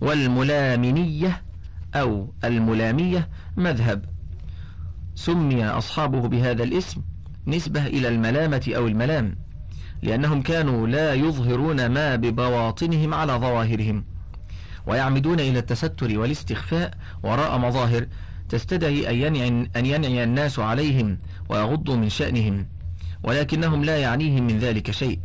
والملامنية 0.02 1.42
أو 1.96 2.34
الملامية 2.44 3.30
مذهب. 3.58 4.06
سمي 5.16 5.66
أصحابه 5.66 6.28
بهذا 6.28 6.64
الاسم 6.64 7.02
نسبة 7.48 7.88
إلى 7.88 8.08
الملامة 8.08 8.72
أو 8.76 8.88
الملام. 8.88 9.36
لأنهم 10.02 10.42
كانوا 10.42 10.88
لا 10.88 11.14
يظهرون 11.14 11.86
ما 11.86 12.16
ببواطنهم 12.16 13.14
على 13.14 13.34
ظواهرهم 13.34 14.04
ويعمدون 14.88 15.40
إلى 15.40 15.60
التستر 15.60 16.20
والاستخفاء 16.20 16.94
وراء 17.24 17.58
مظاهر 17.58 18.08
تستدعي 18.50 19.10
أن 19.76 19.86
ينعي, 19.86 20.24
الناس 20.24 20.60
عليهم 20.60 21.18
ويغضوا 21.50 21.96
من 21.96 22.10
شأنهم 22.10 22.66
ولكنهم 23.24 23.84
لا 23.84 23.98
يعنيهم 23.98 24.48
من 24.48 24.60
ذلك 24.60 24.92
شيء 24.92 25.20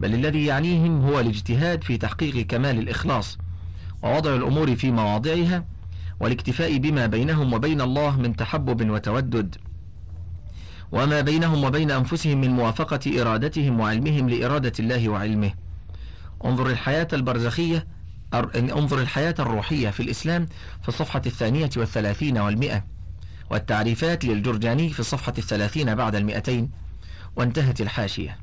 بل 0.00 0.14
الذي 0.14 0.46
يعنيهم 0.46 1.00
هو 1.00 1.20
الاجتهاد 1.20 1.84
في 1.84 1.96
تحقيق 1.96 2.46
كمال 2.46 2.78
الإخلاص 2.78 3.38
ووضع 4.02 4.34
الأمور 4.34 4.76
في 4.76 4.90
مواضعها 4.90 5.64
والاكتفاء 6.20 6.78
بما 6.78 7.06
بينهم 7.06 7.52
وبين 7.52 7.80
الله 7.80 8.16
من 8.16 8.36
تحبب 8.36 8.90
وتودد. 8.90 9.56
وما 10.92 11.20
بينهم 11.20 11.64
وبين 11.64 11.90
أنفسهم 11.90 12.40
من 12.40 12.50
موافقة 12.50 13.20
إرادتهم 13.20 13.80
وعلمهم 13.80 14.30
لإرادة 14.30 14.72
الله 14.80 15.08
وعلمه. 15.08 15.52
انظر 16.44 16.66
الحياة 16.66 17.08
البرزخية 17.12 17.86
انظر 18.54 19.00
الحياة 19.00 19.34
الروحية 19.38 19.90
في 19.90 20.00
الإسلام 20.00 20.46
في 20.82 20.88
الصفحة 20.88 21.22
الثانية 21.26 21.70
والثلاثين 21.76 22.38
والمئة 22.38 22.84
والتعريفات 23.50 24.24
للجرجاني 24.24 24.90
في 24.90 25.00
الصفحة 25.00 25.34
الثلاثين 25.38 25.94
بعد 25.94 26.14
المئتين 26.14 26.70
وانتهت 27.36 27.80
الحاشية. 27.80 28.38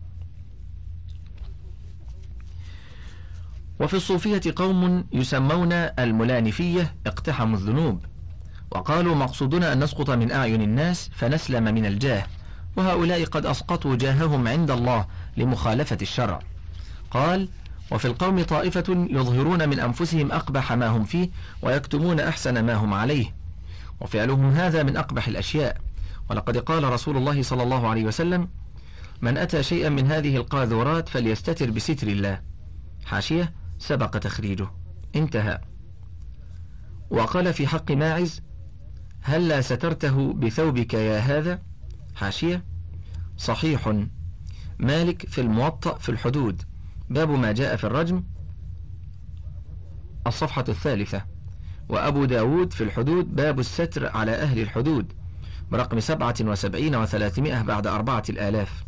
وفي 3.80 3.94
الصوفية 3.94 4.42
قوم 4.56 5.06
يسمون 5.12 5.74
الملانفية 5.74 6.96
اقتحموا 7.08 7.58
الذنوب. 7.58 8.06
وقالوا 8.72 9.16
مقصودنا 9.16 9.74
أن 9.74 9.84
نسقط 9.84 10.10
من 10.10 10.32
أعين 10.32 10.62
الناس 10.62 11.10
فنسلم 11.14 11.64
من 11.64 11.86
الجاه 11.86 12.26
وهؤلاء 12.76 13.26
قد 13.26 13.46
أسقطوا 13.46 13.96
جاههم 13.96 14.48
عند 14.48 14.72
الله 14.72 15.06
لمخالفة 15.38 15.98
الشرع. 16.02 16.40
قال 17.12 17.50
وفي 17.92 18.06
القوم 18.06 18.44
طائفة 18.44 19.08
يظهرون 19.10 19.70
من 19.70 19.80
أنفسهم 19.80 20.32
أقبح 20.32 20.74
ما 20.74 20.88
هم 20.88 21.04
فيه 21.04 21.30
ويكتمون 21.62 22.20
أحسن 22.20 22.66
ما 22.66 22.74
هم 22.74 22.94
عليه 22.94 23.36
وفعلهم 24.02 24.52
هذا 24.52 24.84
من 24.84 24.98
أقبح 24.98 25.28
الأشياء. 25.28 25.78
ولقد 26.30 26.58
قال 26.58 26.84
رسول 26.84 27.18
الله 27.18 27.42
صلى 27.44 27.64
الله 27.64 27.88
عليه 27.88 28.04
وسلم 28.04 28.48
من 29.22 29.38
أتى 29.38 29.64
شيئا 29.64 29.90
من 29.90 30.12
هذه 30.12 30.36
القاذورات 30.38 31.10
فليستتر 31.10 31.72
بستر 31.72 32.08
الله. 32.08 32.42
حاشية 33.06 33.54
سبق 33.80 34.18
تخريجه. 34.18 34.68
انتهى. 35.16 35.62
وقال 37.10 37.54
في 37.54 37.68
حق 37.68 37.92
ماعز 37.92 38.42
هلا 39.28 39.62
سترته 39.62 40.34
بثوبك 40.34 40.94
يا 40.94 41.20
هذا؟ 41.20 41.62
حاشية. 42.16 42.64
صحيح. 43.38 43.94
مالك 44.80 45.26
في 45.26 45.42
الموطأ 45.42 45.98
في 45.98 46.10
الحدود. 46.10 46.62
باب 47.10 47.30
ما 47.30 47.52
جاء 47.52 47.76
في 47.76 47.84
الرجم. 47.84 48.24
الصفحة 50.28 50.66
الثالثة. 50.70 51.26
وأبو 51.90 52.26
داود 52.26 52.74
في 52.74 52.84
الحدود. 52.84 53.36
باب 53.36 53.60
الستر 53.60 54.08
على 54.18 54.32
أهل 54.32 54.60
الحدود. 54.60 55.14
برقم 55.72 56.00
سبعة 56.00 56.36
وسبعين 56.42 56.96
وثلاثمائة 56.96 57.62
بعد 57.62 57.88
أربعة 57.88 58.24
الآلاف. 58.30 58.86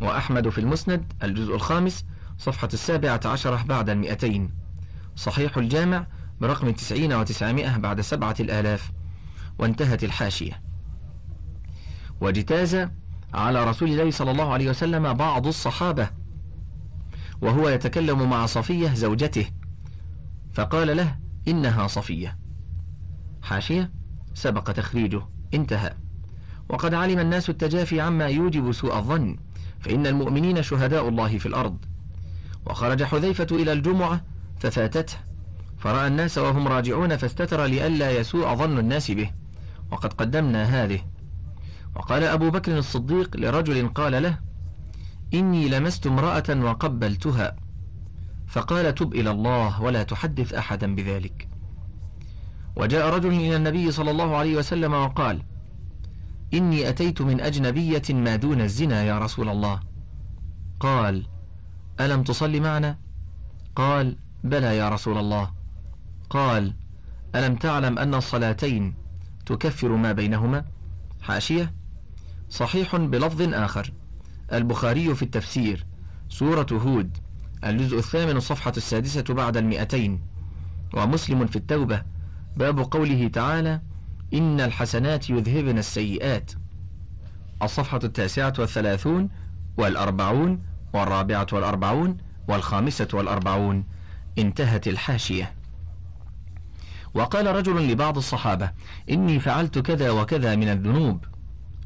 وأحمد 0.00 0.48
في 0.48 0.58
المسند. 0.58 1.12
الجزء 1.22 1.54
الخامس. 1.54 2.04
صفحة 2.38 2.68
السابعة 2.72 3.20
عشرة 3.24 3.62
بعد 3.62 3.90
المئتين. 3.90 4.50
صحيح 5.16 5.56
الجامع. 5.56 6.06
برقم 6.40 6.70
تسعين 6.70 7.12
وتسعمائة 7.12 7.76
بعد 7.76 8.00
سبعة 8.00 8.36
الآلاف. 8.40 8.92
وانتهت 9.58 10.04
الحاشية. 10.04 10.62
واجتاز 12.20 12.88
على 13.34 13.64
رسول 13.64 13.88
الله 13.88 14.10
صلى 14.10 14.30
الله 14.30 14.52
عليه 14.52 14.70
وسلم 14.70 15.12
بعض 15.12 15.46
الصحابة 15.46 16.10
وهو 17.42 17.68
يتكلم 17.68 18.30
مع 18.30 18.46
صفية 18.46 18.94
زوجته 18.94 19.46
فقال 20.52 20.96
له 20.96 21.16
إنها 21.48 21.86
صفية. 21.86 22.38
حاشية 23.42 23.92
سبق 24.34 24.72
تخريجه 24.72 25.22
انتهى. 25.54 25.94
وقد 26.68 26.94
علم 26.94 27.18
الناس 27.18 27.50
التجافي 27.50 28.00
عما 28.00 28.26
يوجب 28.26 28.72
سوء 28.72 28.96
الظن 28.96 29.36
فإن 29.80 30.06
المؤمنين 30.06 30.62
شهداء 30.62 31.08
الله 31.08 31.38
في 31.38 31.46
الأرض. 31.46 31.76
وخرج 32.66 33.02
حذيفة 33.02 33.46
إلى 33.52 33.72
الجمعة 33.72 34.24
ففاتته. 34.58 35.18
فرأى 35.78 36.06
الناس 36.06 36.38
وهم 36.38 36.68
راجعون 36.68 37.16
فاستتر 37.16 37.64
لئلا 37.64 38.10
يسوء 38.10 38.54
ظن 38.54 38.78
الناس 38.78 39.10
به. 39.10 39.30
وقد 39.94 40.12
قدمنا 40.12 40.64
هذه. 40.64 41.00
وقال 41.94 42.24
أبو 42.24 42.50
بكر 42.50 42.78
الصديق 42.78 43.36
لرجل 43.36 43.88
قال 43.88 44.22
له 44.22 44.38
إني 45.34 45.68
لمست 45.68 46.06
امرأة 46.06 46.44
وقبلتها. 46.48 47.56
فقال 48.46 48.94
تب 48.94 49.14
إلى 49.14 49.30
الله 49.30 49.82
ولا 49.82 50.02
تحدث 50.02 50.54
أحدا 50.54 50.94
بذلك. 50.94 51.48
وجاء 52.76 53.14
رجل 53.14 53.28
إلى 53.28 53.56
النبي 53.56 53.92
صلى 53.92 54.10
الله 54.10 54.36
عليه 54.36 54.56
وسلم 54.56 54.94
وقال 54.94 55.42
إني 56.54 56.88
أتيت 56.88 57.22
من 57.22 57.40
أجنبية 57.40 58.02
ما 58.10 58.36
دون 58.36 58.60
الزنا 58.60 59.04
يا 59.04 59.18
رسول 59.18 59.48
الله. 59.48 59.80
قال 60.80 61.26
ألم 62.00 62.22
تصلي 62.22 62.60
معنا؟ 62.60 62.98
قال 63.76 64.16
بلى 64.44 64.76
يا 64.76 64.88
رسول 64.88 65.18
الله. 65.18 65.50
قال 66.30 66.74
ألم 67.34 67.56
تعلم 67.56 67.98
أن 67.98 68.14
الصلاتين 68.14 69.03
تكفر 69.46 69.88
ما 69.88 70.12
بينهما. 70.12 70.64
حاشية. 71.22 71.74
صحيح 72.50 72.96
بلفظ 72.96 73.42
آخر. 73.54 73.92
البخاري 74.52 75.14
في 75.14 75.22
التفسير. 75.22 75.86
سورة 76.28 76.66
هود. 76.72 77.16
الجزء 77.64 77.98
الثامن 77.98 78.36
الصفحة 78.36 78.72
السادسة 78.76 79.24
بعد 79.34 79.56
المئتين. 79.56 80.20
ومسلم 80.94 81.46
في 81.46 81.56
التوبة. 81.56 82.02
باب 82.56 82.78
قوله 82.78 83.28
تعالى 83.28 83.80
إن 84.34 84.60
الحسنات 84.60 85.30
يذهبن 85.30 85.78
السيئات. 85.78 86.50
الصفحة 87.62 88.00
التاسعة 88.04 88.52
والثلاثون 88.58 89.28
والأربعون 89.76 90.62
والرابعة 90.92 91.46
والأربعون 91.52 92.16
والخامسة 92.48 93.08
والأربعون. 93.12 93.84
انتهت 94.38 94.88
الحاشية. 94.88 95.52
وقال 97.14 97.46
رجل 97.46 97.88
لبعض 97.90 98.16
الصحابة 98.16 98.70
إني 99.10 99.40
فعلت 99.40 99.78
كذا 99.78 100.10
وكذا 100.10 100.56
من 100.56 100.68
الذنوب. 100.68 101.24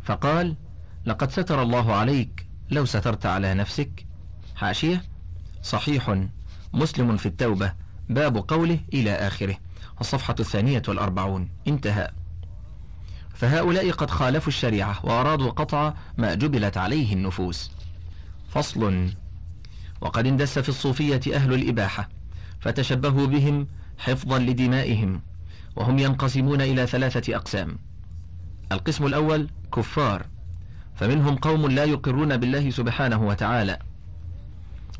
فقال 0.04 0.56
لقد 1.06 1.30
ستر 1.30 1.62
الله 1.62 1.94
عليك 1.94 2.46
لو 2.70 2.84
سترت 2.84 3.26
على 3.26 3.54
نفسك. 3.54 4.06
حاشية 4.56 5.04
صحيح. 5.62 6.24
مسلم 6.72 7.16
في 7.16 7.26
التوبة. 7.26 7.72
باب 8.08 8.36
قوله 8.48 8.80
إلى 8.94 9.12
آخره. 9.12 9.56
الصفحة 10.00 10.34
الثانية 10.40 10.82
والأربعون. 10.88 11.48
انتهى. 11.68 12.10
فهؤلاء 13.34 13.90
قد 13.90 14.10
خالفوا 14.10 14.48
الشريعة 14.48 15.06
وأرادوا 15.06 15.50
قطع 15.50 15.94
ما 16.18 16.34
جبلت 16.34 16.76
عليه 16.76 17.12
النفوس. 17.12 17.70
فصل. 18.48 19.10
وقد 20.00 20.26
اندس 20.26 20.58
في 20.58 20.68
الصوفية 20.68 21.20
أهل 21.34 21.54
الإباحة. 21.54 22.08
فتشبهوا 22.60 23.26
بهم 23.26 23.66
حفظا 23.98 24.38
لدمائهم 24.38 25.20
وهم 25.76 25.98
ينقسمون 25.98 26.60
إلى 26.60 26.86
ثلاثة 26.86 27.36
أقسام. 27.36 27.78
القسم 28.72 29.06
الأول 29.06 29.48
كفار 29.74 30.26
فمنهم 30.94 31.36
قوم 31.36 31.66
لا 31.66 31.84
يقرون 31.84 32.36
بالله 32.36 32.70
سبحانه 32.70 33.26
وتعالى 33.26 33.78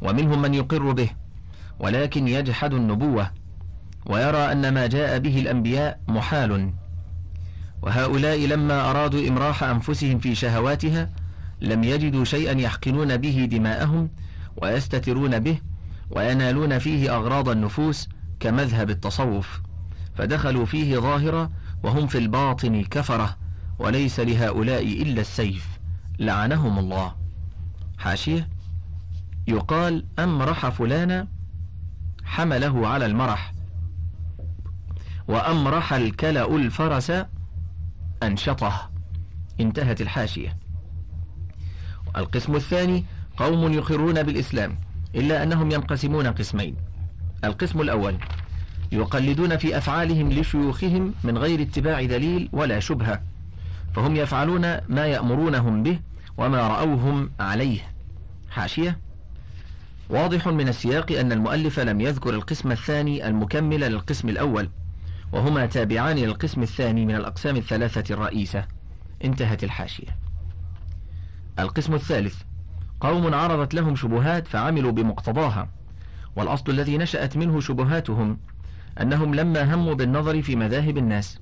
ومنهم 0.03 0.42
من 0.42 0.55
يقر 0.55 0.92
به 0.92 1.11
ولكن 1.81 2.29
يجحد 2.29 2.75
النبوة 2.75 3.31
ويرى 4.07 4.53
أن 4.53 4.75
ما 4.75 4.87
جاء 4.87 5.18
به 5.18 5.40
الأنبياء 5.40 6.01
محال. 6.09 6.73
وهؤلاء 7.83 8.47
لما 8.47 8.90
أرادوا 8.90 9.29
إمراح 9.29 9.62
أنفسهم 9.62 10.18
في 10.18 10.35
شهواتها 10.35 11.11
لم 11.61 11.85
يجدوا 11.85 12.25
شيئا 12.25 12.61
يحقنون 12.61 13.16
به 13.16 13.49
دماءهم 13.51 14.11
ويستترون 14.57 15.38
به 15.38 15.59
وينالون 16.11 16.79
فيه 16.79 17.16
أغراض 17.16 17.49
النفوس 17.49 18.09
كمذهب 18.40 18.90
التصوف 18.90 19.61
فدخلوا 20.14 20.66
فيه 20.66 20.99
ظاهرة 20.99 21.51
وهم 21.83 22.07
في 22.07 22.18
الباطن 22.18 22.85
كفرة 22.85 23.37
وليس 23.79 24.21
لهؤلاء 24.21 25.03
إلا 25.03 25.21
السيف. 25.21 25.79
لعنهم 26.18 26.79
الله. 26.79 27.14
حاشية. 27.99 28.49
يقال 29.49 30.05
أمرح 30.18 30.68
فلانا 30.68 31.29
حمله 32.25 32.88
على 32.88 33.07
المرح. 33.07 33.55
وأمرح 35.29 35.92
الكلأ 35.92 36.57
الفرس 36.57 37.12
أنشطه. 38.23 38.90
انتهت 39.61 40.01
الحاشية. 40.01 40.57
القسم 42.16 42.57
الثاني 42.57 43.05
قوم 43.37 43.73
يقرون 43.73 44.23
بالإسلام. 44.23 44.79
إلا 45.14 45.42
أنهم 45.42 45.71
ينقسمون 45.71 46.27
قسمين. 46.27 46.77
القسم 47.44 47.81
الأول 47.81 48.18
يقلدون 48.92 49.57
في 49.57 49.79
أفعالهم 49.79 50.33
لشيوخهم 50.33 51.14
من 51.25 51.38
غير 51.38 51.62
اتباع 51.62 52.05
دليل 52.05 52.49
ولا 52.53 52.81
شبهة 52.81 53.23
فهم 53.94 54.16
يفعلون 54.16 54.61
ما 54.88 55.07
يأمرونهم 55.07 55.83
به 55.83 56.01
وما 56.37 56.68
رأوهم 56.68 57.31
عليه. 57.40 57.81
حاشية. 58.51 58.99
واضح 60.11 60.49
من 60.49 60.68
السياق 60.68 61.12
أن 61.12 61.33
المؤلف 61.33 61.81
لم 61.81 62.01
يذكر 62.01 62.35
القسم 62.35 62.73
الثاني 62.73 63.29
المكمل 63.29 63.81
للقسم 63.81 64.29
الأول 64.29 64.71
وهما 65.33 65.66
تابعان 65.66 66.16
للقسم 66.16 66.62
الثاني 66.62 67.07
من 67.07 67.14
الأقسام 67.14 67.57
الثلاثة 67.57 68.14
الرئيسة. 68.14 68.64
انتهت 69.25 69.64
الحاشية. 69.64 70.16
القسم 71.59 71.94
الثالث 71.94 72.42
قوم 73.01 73.35
عرضت 73.35 73.75
لهم 73.75 73.97
شبهات 73.97 74.47
فعملوا 74.47 74.93
بمقتضاها. 74.93 75.69
والأصل 76.37 76.73
الذي 76.73 76.99
نشأت 76.99 77.37
منه 77.37 77.61
شبهاتهم 77.61 78.39
أنهم 79.01 79.35
لما 79.35 79.75
هموا 79.75 79.95
بالنظر 79.95 80.43
في 80.43 80.57
مذاهب 80.57 80.99
الناس 80.99 81.39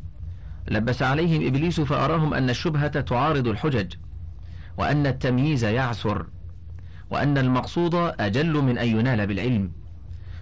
لبس 0.69 1.03
عليهم 1.03 1.47
إبليس 1.47 1.81
فأراهم 1.81 2.35
أن 2.35 2.51
الشبهة 2.51 3.01
تعارض 3.01 3.49
الحجج 3.49 3.93
وأن 4.79 5.07
التمييز 5.07 5.65
يعسر 5.65 6.27
وأن 7.11 7.39
المقصود 7.39 7.95
أجل 7.95 8.53
من 8.53 8.79
أن 8.79 8.89
ينال 8.89 9.27
بالعلم 9.27 9.73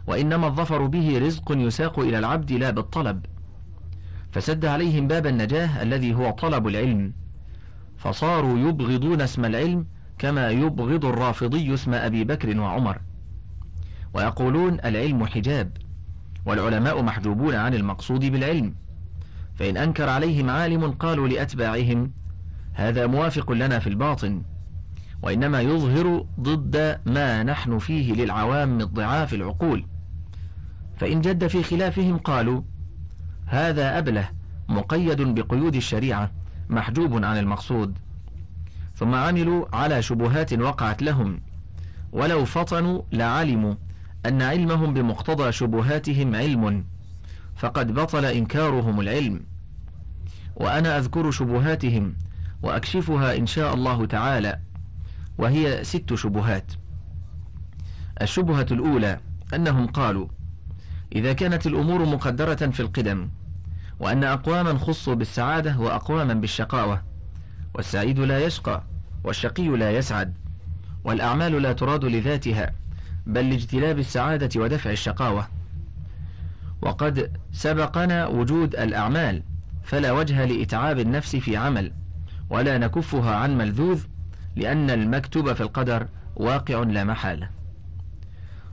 وإنما 0.06 0.46
الظفر 0.46 0.86
به 0.86 1.18
رزق 1.18 1.52
يساق 1.52 1.98
إلى 1.98 2.18
العبد 2.18 2.52
لا 2.52 2.70
بالطلب. 2.70 3.26
فسد 4.32 4.64
عليهم 4.64 5.08
باب 5.08 5.26
النجاة 5.26 5.82
الذي 5.82 6.14
هو 6.14 6.30
طلب 6.30 6.68
العلم 6.68 7.12
فصاروا 7.96 8.58
يبغضون 8.58 9.20
اسم 9.20 9.44
العلم 9.44 9.86
كما 10.18 10.50
يبغض 10.50 11.04
الرافضي 11.04 11.74
اسم 11.74 11.94
أبي 11.94 12.24
بكر 12.24 12.60
وعمر. 12.60 13.00
ويقولون 14.14 14.80
العلم 14.84 15.26
حجاب 15.26 15.76
والعلماء 16.46 17.02
محجوبون 17.02 17.54
عن 17.54 17.74
المقصود 17.74 18.24
بالعلم. 18.24 18.74
فإن 19.54 19.76
أنكر 19.76 20.08
عليهم 20.08 20.50
عالم 20.50 20.90
قالوا 20.90 21.28
لأتباعهم 21.28 22.12
هذا 22.72 23.06
موافق 23.06 23.52
لنا 23.52 23.78
في 23.78 23.86
الباطن. 23.86 24.42
وإنما 25.22 25.60
يظهر 25.60 26.26
ضد 26.40 27.00
ما 27.06 27.42
نحن 27.42 27.78
فيه 27.78 28.12
للعوام 28.12 28.68
من 28.68 28.84
ضعاف 28.84 29.34
العقول. 29.34 29.86
فإن 30.96 31.20
جد 31.20 31.46
في 31.46 31.62
خلافهم 31.62 32.18
قالوا 32.18 32.62
هذا 33.46 33.98
أبله 33.98 34.28
مقيد 34.68 35.22
بقيود 35.22 35.74
الشريعة 35.74 36.30
محجوب 36.68 37.24
عن 37.24 37.38
المقصود. 37.38 37.98
ثم 38.96 39.14
عملوا 39.14 39.76
على 39.76 40.02
شبهات 40.02 40.52
وقعت 40.52 41.02
لهم. 41.02 41.40
ولو 42.12 42.44
فطنوا 42.44 43.02
لعلموا 43.12 43.74
أن 44.26 44.42
علمهم 44.42 44.94
بمقتضى 44.94 45.52
شبهاتهم 45.52 46.36
علم. 46.36 46.84
فقد 47.56 47.94
بطل 47.94 48.24
إنكارهم 48.24 49.00
العلم. 49.00 49.40
وأنا 50.56 50.98
أذكر 50.98 51.30
شبهاتهم 51.30 52.14
وأكشفها 52.62 53.36
إن 53.36 53.46
شاء 53.46 53.74
الله 53.74 54.06
تعالى 54.06 54.58
وهي 55.38 55.84
ست 55.84 56.14
شبهات. 56.14 56.72
الشبهة 58.22 58.66
الأولى 58.70 59.20
أنهم 59.54 59.86
قالوا 59.86 60.28
إذا 61.14 61.32
كانت 61.32 61.66
الأمور 61.66 62.04
مقدرة 62.04 62.54
في 62.54 62.80
القدم 62.80 63.28
وأن 64.00 64.24
أقواما 64.24 64.78
خصوا 64.78 65.14
بالسعادة 65.14 65.78
وأقواما 65.78 66.34
بالشقاوة 66.34 67.02
والسعيد 67.74 68.18
لا 68.18 68.44
يشقى 68.44 68.82
والشقي 69.24 69.68
لا 69.68 69.90
يسعد 69.90 70.34
والأعمال 71.04 71.62
لا 71.62 71.72
تراد 71.72 72.04
لذاتها 72.04 72.72
بل 73.26 73.50
لاجتلاب 73.50 73.98
السعادة 73.98 74.60
ودفع 74.60 74.90
الشقاوة. 74.90 75.48
وقد 76.82 77.30
سبقنا 77.52 78.26
وجود 78.26 78.76
الأعمال 78.76 79.42
فلا 79.82 80.12
وجه 80.12 80.44
لإتعاب 80.44 80.98
النفس 80.98 81.36
في 81.36 81.56
عمل 81.56 81.92
ولا 82.50 82.78
نكفها 82.78 83.34
عن 83.34 83.58
ملذوذ 83.58 84.02
لأن 84.56 84.90
المكتوب 84.90 85.52
في 85.52 85.60
القدر 85.60 86.06
واقع 86.36 86.82
لا 86.82 87.04
محالة 87.04 87.48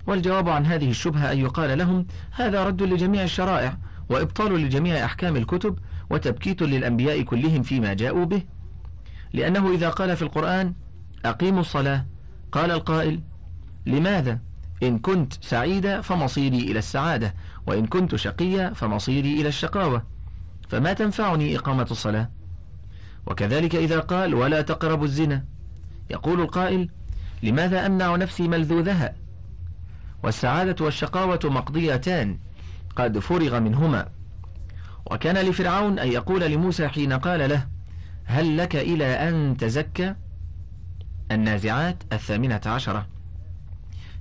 والجواب 0.08 0.50
عن 0.50 0.66
هذه 0.66 0.90
الشبهة 0.90 1.32
أن 1.32 1.38
يقال 1.38 1.78
لهم 1.78 2.06
هذا 2.32 2.64
رد 2.64 2.82
لجميع 2.84 3.24
الشرائع 3.24 3.78
وإبطال 4.10 4.54
لجميع 4.54 5.06
أحكام 5.06 5.36
الكتب 5.36 5.80
وتبكيت 6.10 6.62
للأنبياء 6.62 7.22
كلهم 7.22 7.64
فيما 7.64 7.94
جاءوا 7.94 8.26
به. 8.26 8.42
لأنه 9.34 9.72
إذا 9.74 9.90
قال 9.90 10.16
في 10.16 10.22
القرآن 10.22 10.74
أقيموا 11.26 11.62
الصلاة 11.62 12.06
قال 12.52 12.72
القائل 12.72 13.22
لماذا؟ 13.86 14.40
إن 14.84 15.00
كنت 15.00 15.34
سعيدا 15.42 16.02
فمصيري 16.02 16.58
إلى 16.58 16.80
السعادة 16.80 17.34
وإن 17.68 17.86
كنت 17.86 18.16
شقيا 18.16 18.74
فمصيري 18.74 19.42
إلى 19.42 19.48
الشقاوة. 19.48 20.04
فما 20.70 20.94
تنفعني 20.94 21.58
إقامة 21.58 21.88
الصلاة؟ 21.92 22.30
وكذلك 23.26 23.76
إذا 23.76 24.00
قال 24.00 24.34
ولا 24.34 24.62
تقربوا 24.62 25.06
الزنا. 25.06 25.46
يقول 26.10 26.42
القائل 26.42 26.90
لماذا 27.44 27.86
أمنع 27.86 28.16
نفسي 28.16 28.48
ملذوذها؟ 28.48 29.16
والسعادة 30.24 30.86
والشقاوة 30.86 31.40
مقضيتان 31.44 32.40
قد 32.96 33.20
فرغ 33.20 33.60
منهما. 33.60 34.10
وكان 35.12 35.38
لفرعون 35.38 36.00
أن 36.00 36.08
يقول 36.08 36.42
لموسى 36.42 36.88
حين 36.88 37.14
قال 37.14 37.50
له 37.50 37.68
هل 38.32 38.58
لك 38.58 38.76
إلى 38.76 39.06
أن 39.06 39.58
تزكى 39.58 40.16
النازعات 41.32 42.04
الثامنة 42.14 42.62
عشرة؟ 42.66 43.08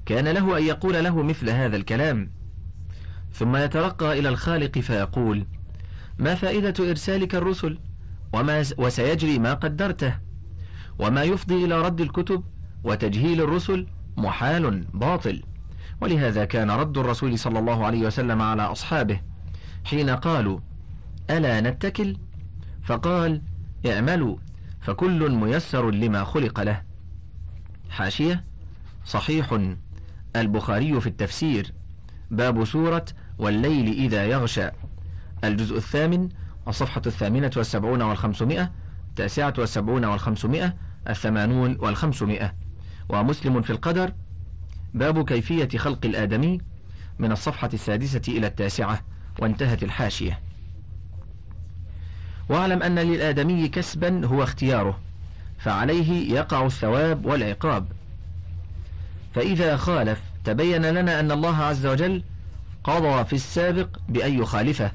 كان 0.07 0.29
له 0.29 0.59
أن 0.59 0.63
يقول 0.63 1.05
له 1.05 1.23
مثل 1.23 1.51
هذا 1.51 1.77
الكلام. 1.77 2.31
ثم 3.33 3.57
يترقى 3.57 4.19
إلى 4.19 4.29
الخالق 4.29 4.79
فيقول 4.79 5.47
ما 6.19 6.35
فائدة 6.35 6.91
إرسالك 6.91 7.35
الرسل؟ 7.35 7.79
وما 8.33 8.65
وسيجري 8.79 9.39
ما 9.39 9.55
قدرته. 9.55 10.15
وما 10.99 11.23
يفضي 11.23 11.65
إلى 11.65 11.83
رد 11.83 12.01
الكتب؟ 12.01 12.45
وتجهيل 12.85 13.41
الرسل 13.41 13.87
محال 14.17 14.85
باطل. 14.95 15.43
ولهذا 16.01 16.45
كان 16.45 16.71
رد 16.71 16.99
الرسول 16.99 17.39
صلى 17.39 17.59
الله 17.59 17.85
عليه 17.85 18.07
وسلم 18.07 18.43
على 18.43 18.63
أصحابه 18.63 19.21
حين 19.85 20.11
قالوا 20.11 20.61
ألا 21.31 21.61
نتكل؟ 21.61 22.17
فقال 22.83 23.43
اعملوا 23.87 24.37
فكل 24.81 25.31
ميسر 25.31 25.91
لما 25.91 26.25
خلق 26.25 26.61
له. 26.61 26.83
حاشية 27.91 28.45
صحيح 29.05 29.59
البخاري 30.37 31.01
في 31.01 31.07
التفسير. 31.07 31.73
باب 32.31 32.65
سورة 32.65 33.05
والليل 33.39 33.89
إذا 33.89 34.27
يغشى. 34.27 34.69
الجزء 35.45 35.77
الثامن 35.77 36.29
الصفحة 36.69 37.03
الثامنة 37.07 37.51
والسبعون 37.57 38.03
والخمسمائة 38.03 38.73
التاسعة 39.09 39.55
والسبعون 39.59 40.05
والخمسمائة 40.05 40.77
الثمانون 41.09 41.77
والخمسمائة. 41.81 42.55
ومسلم 43.09 43.63
في 43.63 43.71
القدر. 43.71 44.13
باب 44.95 45.25
كيفية 45.25 45.79
خلق 45.79 46.07
الآدمي 46.07 46.61
من 47.19 47.33
الصفحة 47.33 47.71
السادسة 47.75 48.23
إلى 48.29 48.47
التاسعة 48.47 49.01
وانتهت 49.39 49.83
الحاشية. 49.83 50.41
واعلم 52.51 52.83
أن 52.83 52.99
للآدمي 52.99 53.69
كسبا 53.69 54.27
هو 54.27 54.43
اختياره 54.43 54.99
فعليه 55.59 56.35
يقع 56.35 56.67
الثواب 56.67 57.27
والعقاب. 57.27 57.87
فإذا 59.35 59.77
خالف 59.77 60.21
تبين 60.45 60.87
لنا 60.87 61.21
أن 61.21 61.33
الله 61.33 61.57
عز 61.57 61.87
وجل 61.87 62.23
قضى 62.85 63.25
في 63.25 63.33
السابق 63.33 63.89
بأن 64.09 64.39
يخالفه 64.43 64.91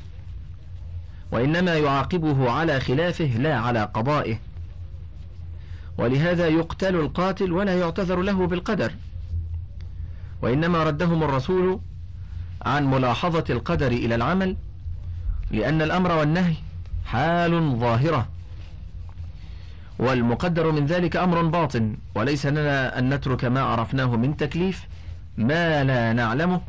وإنما 1.32 1.76
يعاقبه 1.76 2.52
على 2.52 2.80
خلافه 2.80 3.26
لا 3.26 3.58
على 3.58 3.84
قضائه. 3.94 4.40
ولهذا 5.98 6.48
يقتل 6.48 6.96
القاتل 6.96 7.52
ولا 7.52 7.80
يعتذر 7.80 8.22
له 8.22 8.48
بالقدر. 8.48 8.92
وإنما 10.42 10.84
ردهم 10.84 11.24
الرسول 11.24 11.80
عن 12.62 12.92
ملاحظة 12.92 13.44
القدر 13.50 13.88
إلى 13.88 14.16
العمل 14.16 14.58
لأن 15.52 15.82
الأمر 15.82 16.12
والنهي 16.12 16.56
حال 17.06 17.80
ظاهرة. 17.80 18.30
والمقدر 20.00 20.72
من 20.72 20.86
ذلك 20.86 21.16
أمر 21.16 21.42
باطن 21.42 21.98
وليس 22.16 22.46
لنا 22.46 23.00
أن 23.00 23.14
نترك 23.14 23.46
ما 23.46 23.62
عرفناه 23.62 24.06
من 24.06 24.38
تكليف 24.38 24.88
ما 25.38 25.84
لا 25.84 26.14
نعلمه 26.14 26.62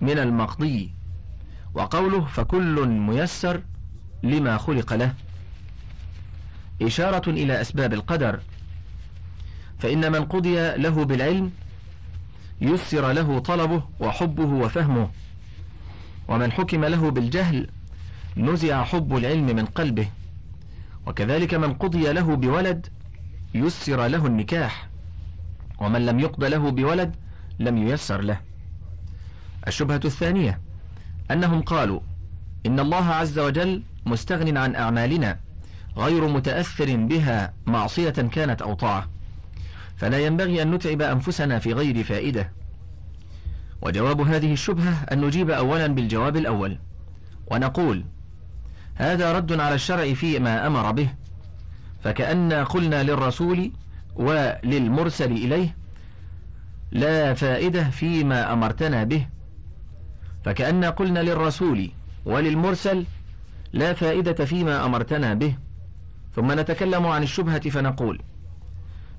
من 0.00 0.18
المقضي. 0.18 0.90
وقوله 1.74 2.24
فكل 2.24 2.88
ميسر 2.88 3.60
لما 4.22 4.56
خلق 4.56 4.92
له. 4.92 5.14
إشارة 6.82 7.30
إلى 7.30 7.60
أسباب 7.60 7.92
القدر. 7.92 8.40
فإن 9.78 10.12
من 10.12 10.24
قضي 10.24 10.76
له 10.76 11.04
بالعلم 11.04 11.52
يسر 12.60 13.12
له 13.12 13.38
طلبه 13.38 13.82
وحبه 14.00 14.44
وفهمه. 14.44 15.10
ومن 16.28 16.52
حكم 16.52 16.84
له 16.84 17.10
بالجهل 17.10 17.68
نزع 18.36 18.84
حب 18.84 19.16
العلم 19.16 19.46
من 19.46 19.64
قلبه 19.64 20.08
وكذلك 21.06 21.54
من 21.54 21.72
قضي 21.74 22.12
له 22.12 22.36
بولد 22.36 22.86
يسر 23.54 24.06
له 24.06 24.26
النكاح 24.26 24.88
ومن 25.78 26.06
لم 26.06 26.20
يقض 26.20 26.44
له 26.44 26.70
بولد 26.70 27.16
لم 27.58 27.88
ييسر 27.88 28.20
له. 28.20 28.40
الشبهة 29.66 30.00
الثانية 30.04 30.60
أنهم 31.30 31.62
قالوا 31.62 32.00
إن 32.66 32.80
الله 32.80 33.06
عز 33.06 33.38
وجل 33.38 33.82
مستغن 34.06 34.56
عن 34.56 34.74
أعمالنا 34.74 35.38
غير 35.96 36.28
متأثر 36.28 36.96
بها 36.96 37.52
معصية 37.66 38.10
كانت 38.10 38.62
أو 38.62 38.74
طاعة 38.74 39.08
فلا 39.96 40.26
ينبغي 40.26 40.62
أن 40.62 40.70
نتعب 40.70 41.02
أنفسنا 41.02 41.58
في 41.58 41.72
غير 41.72 42.04
فائدة. 42.04 42.52
وجواب 43.82 44.20
هذه 44.20 44.52
الشبهة 44.52 45.04
أن 45.12 45.20
نجيب 45.20 45.50
أولا 45.50 45.86
بالجواب 45.86 46.36
الأول 46.36 46.78
ونقول 47.50 48.04
هذا 48.96 49.32
رد 49.32 49.60
على 49.60 49.74
الشرع 49.74 50.14
فيما 50.14 50.66
أمر 50.66 50.92
به. 50.92 51.08
فكأن 52.04 52.52
قلنا 52.52 53.02
للرسول 53.02 53.72
وللمرسل 54.16 55.32
إليه 55.32 55.76
لا 56.90 57.34
فائدة 57.34 57.84
فيما 57.84 58.52
أمرتنا 58.52 59.04
به. 59.04 59.26
فكأن 60.44 60.84
قلنا 60.84 61.20
للرسول 61.20 61.90
وللمرسل 62.24 63.04
لا 63.72 63.92
فائدة 63.92 64.44
فيما 64.44 64.84
أمرتنا 64.86 65.34
به. 65.34 65.54
ثم 66.36 66.60
نتكلم 66.60 67.06
عن 67.06 67.22
الشبهة 67.22 67.70
فنقول 67.70 68.20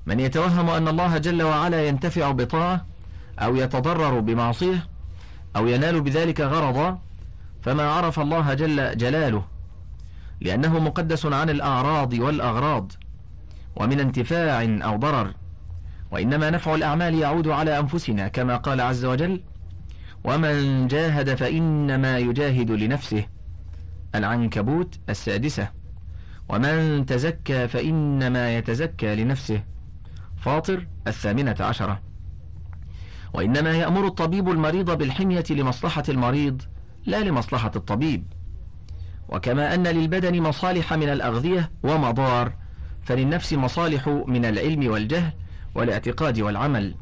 من 0.06 0.20
يتوهم 0.20 0.70
أن 0.70 0.88
الله 0.88 1.18
جل 1.18 1.42
وعلا 1.42 1.88
ينتفع 1.88 2.30
بطاعة 2.30 2.86
أو 3.38 3.56
يتضرر 3.56 4.20
بمعصية 4.20 4.86
أو 5.56 5.66
ينال 5.66 6.00
بذلك 6.00 6.40
غرضا 6.40 6.98
فما 7.62 7.90
عرف 7.90 8.20
الله 8.20 8.54
جل 8.54 8.96
جلاله. 8.96 9.44
لأنه 10.40 10.78
مقدس 10.78 11.26
عن 11.26 11.50
الأعراض 11.50 12.12
والأغراض 12.12 12.92
ومن 13.76 14.00
انتفاع 14.00 14.62
أو 14.62 14.96
ضرر 14.96 15.34
وإنما 16.10 16.50
نفع 16.50 16.74
الأعمال 16.74 17.14
يعود 17.14 17.48
على 17.48 17.78
أنفسنا 17.78 18.28
كما 18.28 18.56
قال 18.56 18.80
عز 18.80 19.04
وجل 19.04 19.40
ومن 20.24 20.86
جاهد 20.86 21.34
فإنما 21.34 22.18
يجاهد 22.18 22.70
لنفسه 22.70 23.24
العنكبوت 24.14 24.98
السادسة. 25.08 25.68
ومن 26.48 27.06
تزكى 27.06 27.68
فإنما 27.68 28.56
يتزكى 28.56 29.16
لنفسه 29.16 29.62
فاطر 30.36 30.86
الثامنة 31.06 31.56
عشرة. 31.60 32.00
وإنما 33.32 33.70
يأمر 33.70 34.06
الطبيب 34.06 34.48
المريض 34.48 34.90
بالحمية 34.98 35.44
لمصلحة 35.50 36.02
المريض 36.08 36.62
لا 37.06 37.22
لمصلحة 37.24 37.72
الطبيب. 37.76 38.24
وكما 39.28 39.74
أن 39.74 39.86
للبدن 39.86 40.42
مصالح 40.42 40.92
من 40.92 41.08
الأغذية 41.08 41.70
ومضار 41.82 42.52
فللنفس 43.04 43.52
مصالح 43.52 44.08
من 44.08 44.44
العلم 44.44 44.90
والجهل 44.90 45.32
والاعتقاد 45.74 46.40
والعمل. 46.40 46.94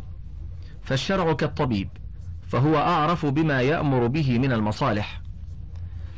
فالشرع 0.83 1.33
كالطبيب 1.33 1.89
فهو 2.49 2.77
أعرف 2.77 3.27
بما 3.27 3.61
يأمر 3.61 4.07
به 4.07 4.39
من 4.39 4.53
المصالح. 4.53 5.21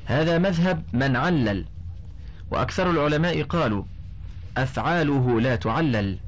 هذا 0.05 0.39
مذهب 0.39 0.83
من 0.93 1.17
علل. 1.17 1.65
وأكثر 2.51 2.91
العلماء 2.91 3.43
قالوا 3.43 3.85
أفعاله 4.57 5.41
لا 5.41 5.57
تعلل. 5.57 6.19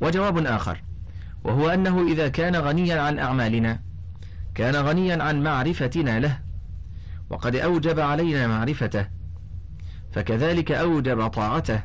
وجواب 0.00 0.46
آخر 0.46 0.82
وهو 1.44 1.68
أنه 1.68 2.06
إذا 2.12 2.28
كان 2.28 2.56
غنيا 2.56 3.00
عن 3.00 3.18
أعمالنا 3.18 3.80
كان 4.54 4.76
غنيا 4.76 5.22
عن 5.22 5.42
معرفتنا 5.42 6.20
له. 6.20 6.49
وقد 7.30 7.56
أوجب 7.56 8.00
علينا 8.00 8.46
معرفته 8.46 9.06
فكذلك 10.12 10.72
أوجب 10.72 11.26
طاعته. 11.26 11.84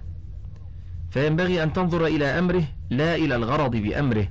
فينبغي 1.10 1.63
أن 1.63 1.73
تنظر 1.73 2.05
إلى 2.05 2.25
أمره 2.25 2.63
لا 2.89 3.15
إلى 3.15 3.36
الغرض 3.36 3.75
بأمره. 3.75 4.27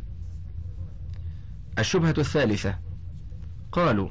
الشبهة 1.79 2.15
الثالثة. 2.19 2.79
قالوا 3.73 4.09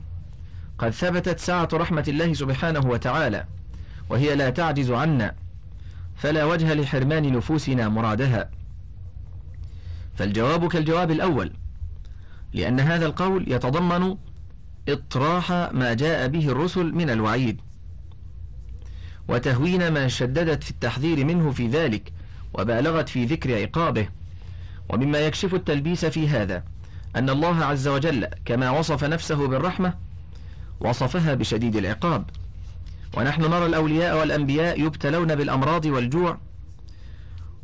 قد 0.77 0.89
ثبتت 0.89 1.39
سعة 1.39 1.69
رحمة 1.73 2.03
الله 2.07 2.33
سبحانه 2.33 2.79
وتعالى 2.79 3.45
وهي 4.09 4.35
لا 4.35 4.49
تعجز 4.49 4.91
عنا 4.91 5.35
فلا 6.15 6.45
وجه 6.45 6.73
لحرمان 6.73 7.33
نفوسنا 7.33 7.89
مرادها. 7.89 8.49
فالجواب 10.15 10.67
كالجواب 10.67 11.11
الأول 11.11 11.53
لأن 12.53 12.79
هذا 12.79 13.05
القول 13.05 13.51
يتضمن 13.51 14.17
إطراح 14.89 15.51
ما 15.51 15.93
جاء 15.93 16.27
به 16.27 16.47
الرسل 16.49 16.95
من 16.95 17.09
الوعيد. 17.09 17.61
وتهوين 19.27 19.91
ما 19.91 20.07
شددت 20.07 20.63
في 20.63 20.71
التحذير 20.71 21.25
منه 21.25 21.51
في 21.51 21.67
ذلك 21.67 22.13
وبالغت 22.53 23.09
في 23.09 23.25
ذكر 23.25 23.61
عقابه. 23.61 24.07
ومما 24.89 25.17
يكشف 25.19 25.53
التلبيس 25.53 26.05
في 26.05 26.27
هذا 26.27 26.63
أن 27.15 27.29
الله 27.29 27.65
عز 27.65 27.87
وجل 27.87 28.27
كما 28.45 28.69
وصف 28.69 29.03
نفسه 29.03 29.47
بالرحمة 29.47 29.93
وصفها 30.79 31.33
بشديد 31.33 31.75
العقاب. 31.75 32.29
ونحن 33.17 33.41
نرى 33.41 33.65
الأولياء 33.65 34.19
والأنبياء 34.19 34.81
يبتلون 34.81 35.35
بالأمراض 35.35 35.85
والجوع 35.85 36.37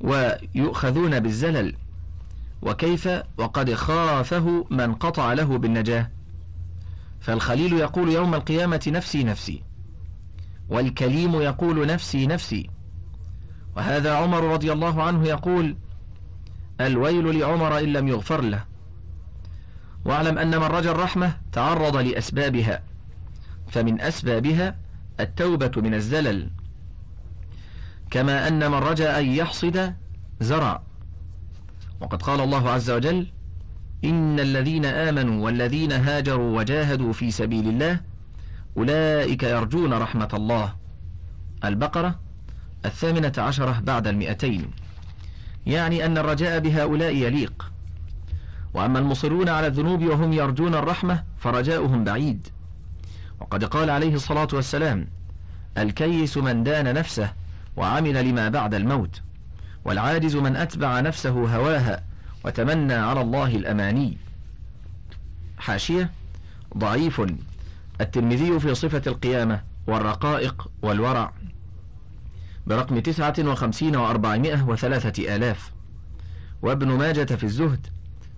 ويؤخذون 0.01 1.19
بالزلل 1.19 1.75
وكيف 2.61 3.09
وقد 3.37 3.73
خافه 3.73 4.65
من 4.69 4.93
قطع 4.93 5.33
له 5.33 5.57
بالنجاة. 5.57 6.09
فالخليل 7.19 7.73
يقول 7.73 8.09
يوم 8.09 8.35
القيامة 8.35 8.81
نفسي 8.87 9.23
نفسي 9.23 9.63
والكليم 10.69 11.41
يقول 11.41 11.87
نفسي 11.87 12.27
نفسي. 12.27 12.69
وهذا 13.75 14.15
عمر 14.15 14.43
رضي 14.43 14.71
الله 14.71 15.03
عنه 15.03 15.27
يقول 15.27 15.77
الويل 16.81 17.39
لعمر 17.39 17.79
إن 17.79 17.93
لم 17.93 18.07
يغفر 18.07 18.41
له. 18.41 18.65
واعلم 20.05 20.37
أن 20.37 20.57
من 20.57 20.63
رجى 20.63 20.91
الرحمة 20.91 21.37
تعرض 21.51 21.95
لأسبابها 21.95 22.83
فمن 23.67 24.01
أسبابها 24.01 24.75
التوبة 25.19 25.71
من 25.81 25.93
الزلل. 25.93 26.49
كما 28.11 28.47
أن 28.47 28.71
من 28.71 28.77
رجا 28.77 29.19
أن 29.19 29.25
يحصد 29.25 29.93
زرع. 30.39 30.81
وقد 32.01 32.21
قال 32.21 32.41
الله 32.41 32.69
عز 32.69 32.91
وجل 32.91 33.27
إن 34.03 34.39
الذين 34.39 34.85
آمنوا 34.85 35.45
والذين 35.45 35.91
هاجروا 35.91 36.59
وجاهدوا 36.59 37.13
في 37.13 37.31
سبيل 37.31 37.67
الله 37.67 37.99
أولئك 38.77 39.43
يرجون 39.43 39.93
رحمة 39.93 40.29
الله. 40.33 40.75
البقرة 41.65 42.19
الثامنة 42.85 43.33
عشرة 43.37 43.79
بعد 43.79 44.07
المئتين. 44.07 44.71
يعني 45.65 46.05
أن 46.05 46.17
الرجاء 46.17 46.59
بهؤلاء 46.59 47.15
يليق. 47.15 47.71
وأما 48.73 48.99
المصرون 48.99 49.49
على 49.49 49.67
الذنوب 49.67 50.03
وهم 50.03 50.33
يرجون 50.33 50.75
الرحمة 50.75 51.23
فرجاؤهم 51.37 52.03
بعيد. 52.03 52.47
وقد 53.39 53.63
قال 53.63 53.89
عليه 53.89 54.13
الصلاة 54.13 54.47
والسلام 54.53 55.07
الكيس 55.77 56.37
من 56.37 56.63
دان 56.63 56.93
نفسه 56.93 57.33
وعمل 57.77 58.29
لما 58.29 58.49
بعد 58.49 58.73
الموت 58.73 59.21
والعاجز 59.85 60.35
من 60.35 60.55
أتبع 60.55 60.99
نفسه 60.99 61.55
هواها. 61.55 62.08
وتمنى 62.45 62.93
على 62.93 63.21
الله 63.21 63.55
الأماني. 63.55 64.17
حاشية. 65.57 66.11
ضعيف. 66.77 67.21
الترمذي 68.01 68.59
في 68.59 68.75
صفة 68.75 69.01
القيامة 69.07 69.61
والرقائق 69.87 70.71
والورع. 70.81 71.33
برقم 72.67 72.99
تسعة 72.99 73.33
وخمسين 73.39 73.95
وأربعمائة 73.95 74.63
وثلاثة 74.63 75.35
آلاف. 75.35 75.71
وابن 76.61 76.87
ماجة 76.87 77.35
في 77.35 77.43
الزهد. 77.43 77.87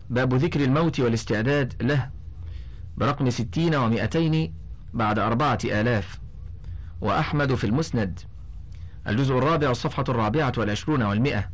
باب 0.10 0.34
ذكر 0.34 0.64
الموت 0.64 1.00
والاستعداد 1.00 1.74
له. 1.82 2.10
برقم 2.98 3.30
ستين 3.30 3.76
ومائتين 3.76 4.54
بعد 4.94 5.20
أربعة 5.20 5.60
آلاف. 5.66 6.20
وأحمد 7.02 7.56
في 7.56 7.64
المسند. 7.64 8.20
الجزء 9.08 9.38
الرابع 9.38 9.72
الصفحة 9.72 10.04
الرابعة 10.10 10.54
والعشرون 10.58 11.04
والمئة 11.04 11.50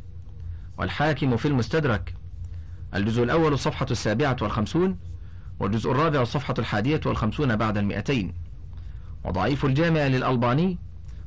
والحاكم 0.78 1.36
في 1.36 1.48
المستدرك. 1.48 2.17
الجزء 2.94 3.22
الأول 3.22 3.52
الصفحة 3.52 3.86
السابعة 3.90 4.36
والخمسون 4.42 4.98
والجزء 5.60 5.90
الرابع 5.90 6.22
الصفحة 6.22 6.54
الحادية 6.58 7.00
والخمسون 7.06 7.56
بعد 7.56 7.78
المئتين. 7.78 8.34
وضعيف 9.24 9.64
الجامع 9.64 10.06
للألباني 10.06 10.78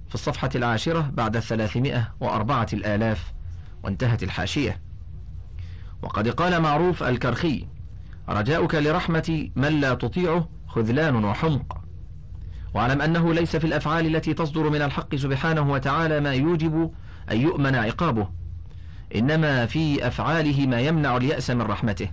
في 0.09 0.15
الصفحة 0.15 0.49
العاشرة 0.55 1.11
بعد 1.13 1.35
الثلاثمائة 1.35 2.13
وأربعة 2.19 2.67
الآلاف 2.73 3.33
وانتهت 3.83 4.23
الحاشية. 4.23 4.81
وقد 6.01 6.27
قال 6.27 6.61
معروف 6.61 7.03
الكرخي 7.03 7.67
رجاؤك 8.29 8.75
لرحمة 8.75 9.49
من 9.55 9.81
لا 9.81 9.93
تطيعه 9.93 10.49
خذلان 10.67 11.25
وحمق. 11.25 11.77
واعلم 12.73 13.01
أنه 13.01 13.33
ليس 13.33 13.55
في 13.55 13.67
الأفعال 13.67 14.15
التي 14.15 14.33
تصدر 14.33 14.69
من 14.69 14.81
الحق 14.81 15.15
سبحانه 15.15 15.71
وتعالى 15.71 16.19
ما 16.19 16.33
يوجب 16.33 16.91
أن 17.31 17.41
يؤمن 17.41 17.75
عقابه. 17.75 18.40
إنما 19.15 19.65
في 19.65 20.07
أفعاله 20.07 20.67
ما 20.67 20.81
يمنع 20.81 21.17
اليأس 21.17 21.49
من 21.49 21.61
رحمته. 21.61 22.09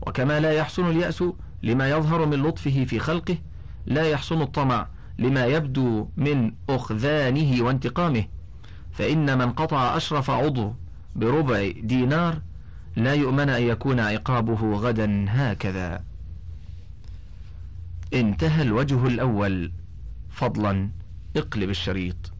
وكما 0.00 0.40
لا 0.40 0.52
يحسن 0.52 0.90
اليأس 0.90 1.24
لما 1.62 1.90
يظهر 1.90 2.26
من 2.26 2.42
لطفه 2.42 2.84
في 2.84 2.98
خلقه 2.98 3.38
لا 3.86 4.02
يحسن 4.02 4.42
الطمع 4.42 4.86
لما 5.18 5.46
يبدو 5.46 6.08
من 6.16 6.52
أخذانه 6.68 7.62
وانتقامه. 7.62 8.24
فإن 8.92 9.38
من 9.38 9.52
قطع 9.52 9.96
أشرف 9.96 10.30
عضو 10.30 10.74
بربع 11.16 11.70
دينار 11.82 12.40
لا 12.96 13.14
يؤمن 13.14 13.48
أن 13.48 13.62
يكون 13.62 14.00
عقابه 14.00 14.74
غدا 14.74 15.26
هكذا. 15.28 16.04
انتهى 18.14 18.62
الوجه 18.62 19.06
الأول. 19.06 19.72
فضلا 20.30 20.88
اقلب 21.36 21.70
الشريط. 21.70 22.31